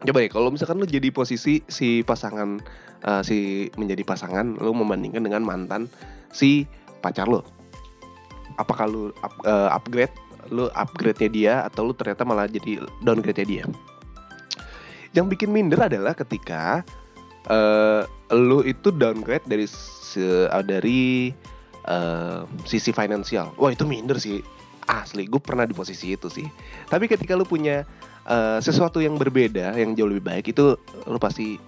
[0.00, 2.56] Coba ya kalau misalkan lo jadi posisi si pasangan
[3.04, 5.92] uh, si menjadi pasangan lo membandingkan dengan mantan
[6.32, 6.64] si
[7.04, 7.44] pacar lo
[8.56, 10.12] apakah lu up, uh, upgrade
[10.48, 13.64] lu upgrade-nya dia atau lu ternyata malah jadi downgrade-nya dia?
[15.12, 16.82] Yang bikin minder adalah ketika
[17.50, 21.34] uh, lu itu downgrade dari se, uh, dari
[21.90, 23.50] uh, sisi finansial.
[23.58, 24.40] Wah itu minder sih.
[24.90, 26.46] Asli gue pernah di posisi itu sih.
[26.90, 27.86] Tapi ketika lu punya
[28.26, 30.74] uh, sesuatu yang berbeda yang jauh lebih baik itu
[31.06, 31.58] lu pasti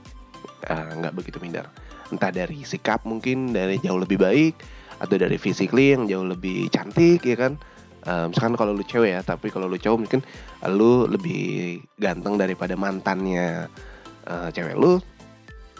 [0.66, 1.66] nggak uh, begitu minder.
[2.10, 4.58] Entah dari sikap mungkin dari jauh lebih baik
[5.02, 7.54] atau dari physically yang jauh lebih cantik ya kan?
[8.02, 10.26] Uh, misalkan kalau lu cewek ya tapi kalau lu cowok mungkin
[10.74, 13.70] lu lebih ganteng daripada mantannya
[14.26, 14.98] uh, cewek lu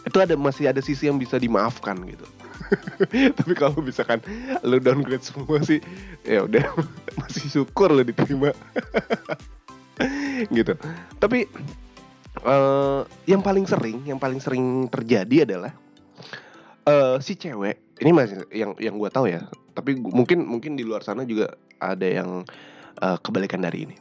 [0.03, 2.27] itu ada masih ada sisi yang bisa dimaafkan gitu.
[3.39, 4.19] Tapi kalau misalkan
[4.67, 5.79] lu downgrade semua sih
[6.27, 6.65] ya udah
[7.21, 8.53] masih syukur lu diterima.
[10.51, 10.75] Gitu.
[11.21, 11.47] Tapi
[12.43, 15.71] uh, yang paling sering yang paling sering terjadi adalah
[16.89, 20.85] uh, si cewek ini masih yang yang gue tahu ya tapi gua, mungkin mungkin di
[20.85, 22.45] luar sana juga ada yang
[23.01, 23.97] uh, kebalikan dari ini.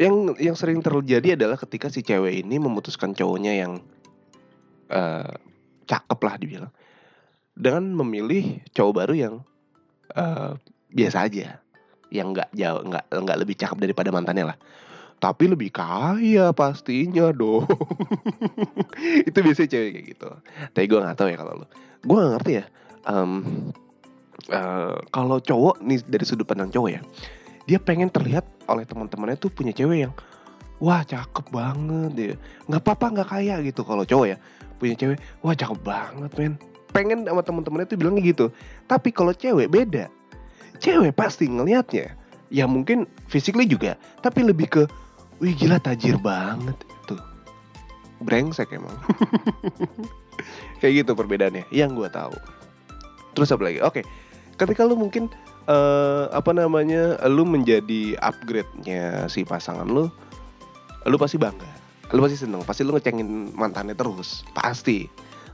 [0.00, 3.84] Yang yang sering terjadi adalah ketika si cewek ini memutuskan cowoknya yang
[4.90, 5.32] uh,
[5.86, 6.72] cakep lah dibilang.
[7.54, 9.34] Dengan memilih cowok baru yang
[10.14, 10.58] uh,
[10.92, 11.62] biasa aja.
[12.10, 14.58] Yang nggak jauh nggak nggak lebih cakep daripada mantannya lah.
[15.20, 17.68] Tapi lebih kaya pastinya dong.
[19.28, 20.28] Itu biasanya cewek kayak gitu.
[20.72, 21.66] Tapi gue nggak tahu ya kalau lo
[22.04, 22.64] gue nggak ngerti ya
[23.08, 23.32] um,
[24.52, 27.00] uh, kalau cowok nih dari sudut pandang cowok ya
[27.68, 30.12] dia pengen terlihat oleh teman-temannya tuh punya cewek yang
[30.80, 32.34] wah cakep banget dia
[32.66, 33.84] nggak apa-apa nggak kaya gitu.
[33.84, 34.36] Kalau cowok ya
[34.80, 36.54] punya cewek wah cakep banget men.
[36.90, 38.46] Pengen sama teman-temannya tuh bilangnya gitu.
[38.90, 40.10] Tapi kalau cewek beda.
[40.82, 42.16] Cewek pasti ngelihatnya.
[42.50, 43.94] Ya mungkin physically juga.
[44.24, 44.82] Tapi lebih ke
[45.38, 46.74] wih gila tajir banget
[47.06, 47.20] tuh
[48.24, 48.96] brengsek emang.
[50.82, 51.68] Kayak gitu perbedaannya.
[51.70, 52.34] Yang gue tahu.
[53.38, 53.78] Terus apa lagi?
[53.84, 54.02] Oke.
[54.58, 55.30] Ketika lu mungkin
[55.70, 60.10] uh, apa namanya lu menjadi upgrade-nya si pasangan lu
[61.06, 61.68] lu pasti bangga.
[62.10, 65.06] Lu pasti seneng pasti lu ngecengin mantannya terus pasti.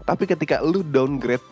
[0.06, 1.44] Tapi ketika lu downgrade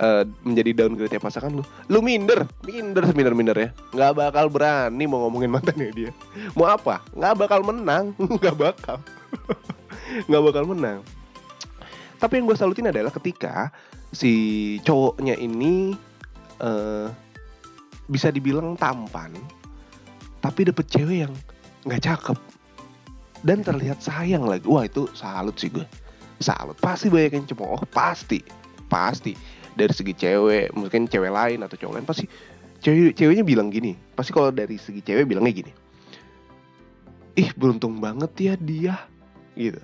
[0.00, 3.68] uh, menjadi downgrade ya pasangan lu lu minder minder minder minder ya.
[3.92, 6.10] Nggak bakal berani mau ngomongin mantannya dia.
[6.56, 7.04] Mau apa?
[7.12, 8.98] Nggak bakal menang nggak bakal.
[10.30, 11.00] Nggak bakal menang.
[12.16, 13.74] Tapi yang gue salutin adalah ketika
[14.14, 14.32] si
[14.86, 15.92] cowoknya ini
[16.62, 17.10] uh,
[18.06, 19.34] bisa dibilang tampan
[20.38, 21.34] tapi dapet cewek yang
[21.82, 22.38] nggak cakep
[23.46, 24.66] dan terlihat sayang lagi.
[24.66, 25.86] Wah itu salut sih gue
[26.40, 26.76] salut.
[26.80, 27.80] Pasti banyak yang cemooh.
[27.88, 28.44] Pasti.
[28.88, 29.32] Pasti.
[29.76, 32.24] Dari segi cewek mungkin cewek lain atau cowok lain pasti
[32.80, 33.92] cewek ceweknya bilang gini.
[34.16, 35.72] Pasti kalau dari segi cewek bilangnya gini.
[37.36, 38.96] Ih beruntung banget ya dia.
[39.52, 39.80] Gitu.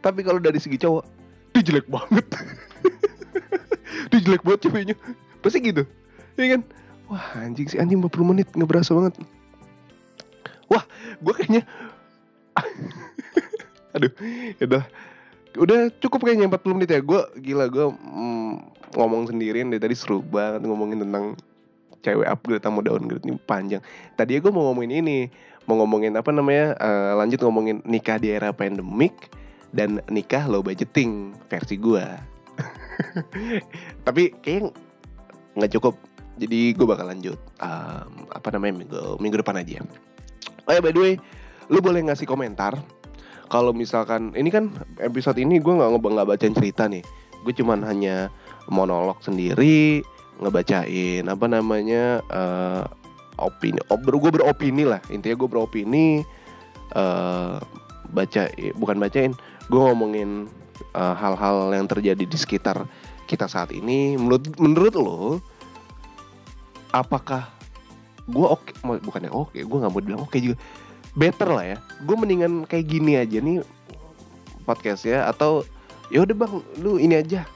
[0.00, 1.04] Tapi kalau dari segi cowok
[1.56, 2.26] dia jelek banget.
[4.06, 4.94] Dia jelek banget ceweknya.
[5.42, 5.82] Pasti gitu.
[6.38, 6.62] Ya kan?
[7.10, 7.80] Wah anjing sih.
[7.80, 8.46] Anjing 40 menit.
[8.54, 9.18] Nggak berasa banget.
[10.70, 10.84] Wah
[11.18, 11.66] gue kayaknya
[13.96, 14.12] aduh
[14.60, 14.82] udah
[15.56, 17.00] udah cukup kayaknya 40 menit ya.
[17.00, 18.52] Gue gila gue mm,
[18.96, 21.36] ngomong sendirian dari tadi seru banget ngomongin tentang
[22.04, 23.82] cewek upgrade sama downgrade ini panjang.
[24.14, 25.18] Tadi gue mau ngomongin ini.
[25.66, 26.78] Mau ngomongin apa namanya?
[26.78, 29.32] Uh, lanjut ngomongin nikah di era pandemik
[29.74, 32.06] dan nikah low budgeting versi gue
[34.06, 34.72] tapi kayaknya
[35.56, 35.94] nggak cukup.
[36.36, 39.80] Jadi gue bakal lanjut um, apa namanya minggu minggu depan aja.
[40.68, 41.14] Oh ya by the way
[41.70, 42.78] lu boleh ngasih komentar.
[43.46, 47.02] Kalau misalkan ini kan episode ini gue nggak nggak bacain cerita nih.
[47.46, 48.30] Gue cuman hanya
[48.66, 50.02] monolog sendiri
[50.42, 52.84] ngebacain apa namanya uh,
[53.38, 54.98] opini oh, gue beropini lah.
[55.14, 56.26] Intinya gue beropini
[56.98, 57.62] uh,
[58.10, 58.42] baca
[58.78, 59.32] bukan bacain
[59.66, 60.46] gue ngomongin
[60.94, 62.86] eh, hal-hal uh, yang terjadi di sekitar
[63.26, 64.14] kita saat ini.
[64.14, 65.22] Menurut menurut lo
[66.94, 67.50] apakah
[68.26, 70.56] gue oke okay, bukannya oke okay, gue nggak mau bilang oke okay juga
[71.16, 71.76] better lah ya.
[72.04, 73.64] Gue mendingan kayak gini aja nih
[74.68, 75.64] podcast ya atau
[76.12, 77.48] ya udah bang lu ini aja.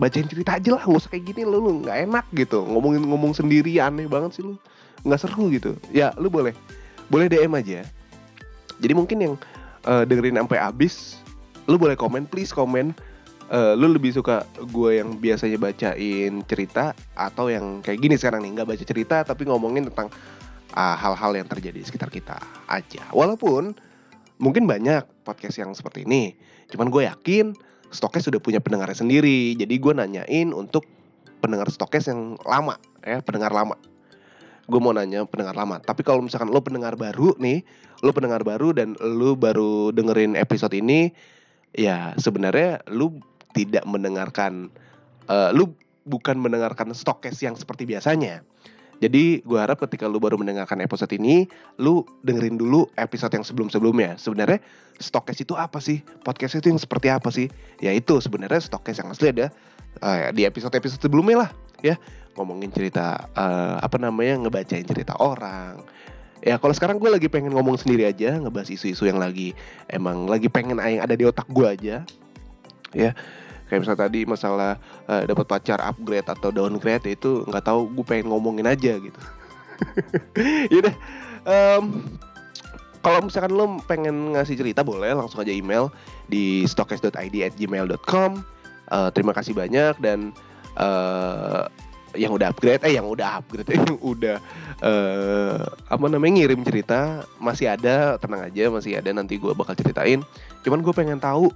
[0.00, 2.64] Bacain cerita aja lah nggak usah kayak gini lu lu nggak enak gitu.
[2.64, 4.56] Ngomongin ngomong sendiri aneh banget sih lu.
[5.04, 5.76] Nggak seru gitu.
[5.92, 6.56] Ya lu boleh
[7.10, 7.84] boleh dm aja.
[8.80, 9.34] Jadi mungkin yang
[9.84, 11.20] uh, dengerin sampai habis
[11.68, 12.96] lu boleh komen please komen
[13.52, 18.56] uh, lu lebih suka gue yang biasanya bacain cerita atau yang kayak gini sekarang nih.
[18.56, 20.08] Nggak baca cerita tapi ngomongin tentang
[20.74, 22.38] ah, hal-hal yang terjadi di sekitar kita
[22.70, 23.02] aja.
[23.10, 23.74] Walaupun
[24.40, 26.34] mungkin banyak podcast yang seperti ini,
[26.72, 27.52] cuman gue yakin
[27.90, 29.58] Stokes sudah punya pendengarnya sendiri.
[29.58, 30.86] Jadi gue nanyain untuk
[31.42, 33.74] pendengar Stokes yang lama, ya pendengar lama.
[34.70, 35.82] Gue mau nanya pendengar lama.
[35.82, 37.66] Tapi kalau misalkan lo pendengar baru nih,
[38.06, 41.10] lo pendengar baru dan lo baru dengerin episode ini,
[41.74, 43.18] ya sebenarnya lo
[43.50, 44.70] tidak mendengarkan,
[45.26, 45.74] uh, lo
[46.06, 48.46] bukan mendengarkan Stokes yang seperti biasanya
[49.00, 51.48] jadi gue harap ketika lu baru mendengarkan episode ini,
[51.80, 54.20] lu dengerin dulu episode yang sebelum-sebelumnya.
[54.20, 54.60] Sebenarnya
[55.00, 56.04] Stokes itu apa sih?
[56.20, 57.48] Podcast itu yang seperti apa sih?
[57.80, 59.48] Ya itu sebenarnya Stokes yang asli ada
[60.04, 61.96] uh, di episode-episode sebelumnya lah, ya
[62.36, 65.80] ngomongin cerita uh, apa namanya ngebacain cerita orang.
[66.44, 69.56] Ya kalau sekarang gue lagi pengen ngomong sendiri aja, ngebahas isu-isu yang lagi
[69.88, 72.04] emang lagi pengen yang ada di otak gue aja,
[72.92, 73.16] ya
[73.70, 74.74] kayak misalnya tadi masalah
[75.06, 79.20] uh, dapat pacar upgrade atau downgrade itu nggak tahu gue pengen ngomongin aja gitu.
[80.74, 80.94] Yaudah
[81.46, 82.02] um,
[83.00, 85.88] kalau misalkan lo pengen ngasih cerita boleh langsung aja email
[86.28, 88.30] di stokes.id@gmail.com
[88.90, 90.34] uh, terima kasih banyak dan
[90.76, 91.64] uh,
[92.18, 94.36] yang udah upgrade eh yang udah upgrade yang udah
[94.82, 100.22] uh, apa namanya ngirim cerita masih ada tenang aja masih ada nanti gue bakal ceritain.
[100.66, 101.48] Cuman gue pengen tahu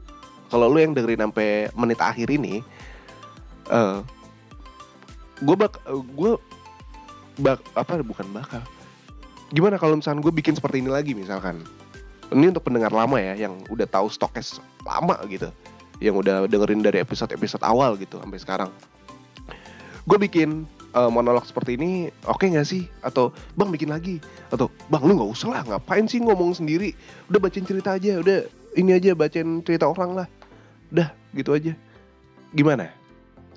[0.48, 2.60] kalau lu yang dengerin sampai menit akhir ini
[3.70, 3.98] uh, eh,
[5.42, 6.32] gue bak gue
[7.42, 8.62] bak apa bukan bakal.
[9.54, 11.62] Gimana kalau misalkan gue bikin seperti ini lagi misalkan?
[12.32, 15.50] Ini untuk pendengar lama ya yang udah tahu stokes lama gitu.
[16.02, 18.70] Yang udah dengerin dari episode episode awal gitu sampai sekarang.
[20.04, 20.66] Gue bikin
[20.96, 22.86] uh, monolog seperti ini oke okay nggak sih?
[23.02, 24.18] Atau bang bikin lagi.
[24.50, 26.94] Atau bang lu nggak usah lah ngapain sih ngomong sendiri?
[27.30, 30.28] Udah bacain cerita aja udah ini aja bacain cerita orang lah.
[30.90, 31.72] Udah gitu aja.
[32.54, 32.90] Gimana?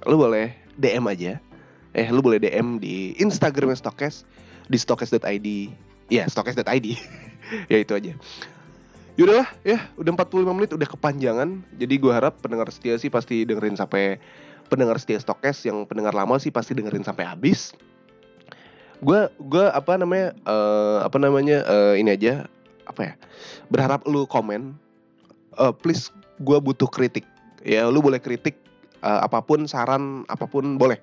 [0.06, 1.42] Lu boleh DM aja.
[1.98, 4.26] Eh lu boleh DM di Instagram Stokes
[4.68, 5.48] di stokes.id
[6.12, 6.88] ya stokes.id
[7.72, 8.14] ya itu aja.
[9.18, 11.50] Yaudahlah ya udah 45 menit udah kepanjangan.
[11.82, 14.22] Jadi gue harap pendengar setia sih pasti dengerin sampai
[14.70, 17.74] pendengar setia Stokes yang pendengar lama sih pasti dengerin sampai habis.
[19.02, 22.46] Gue gue apa namanya uh, apa namanya uh, ini aja.
[22.86, 23.14] Apa ya?
[23.74, 24.78] Berharap lu komen
[25.58, 26.10] uh, please
[26.42, 27.26] gue butuh kritik
[27.66, 28.58] ya lu boleh kritik
[29.02, 31.02] uh, apa pun saran apa pun boleh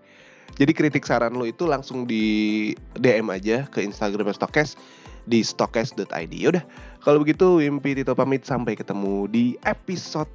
[0.55, 4.79] jadi kritik saran lu itu langsung di DM aja ke Instagram Stokes
[5.25, 6.33] di stokes.id.
[6.37, 6.65] Yaudah,
[7.03, 10.31] kalau begitu Wimpi Tito pamit sampai ketemu di episode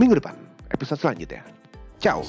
[0.00, 0.34] minggu depan.
[0.72, 1.44] Episode selanjutnya.
[2.00, 2.24] Ciao.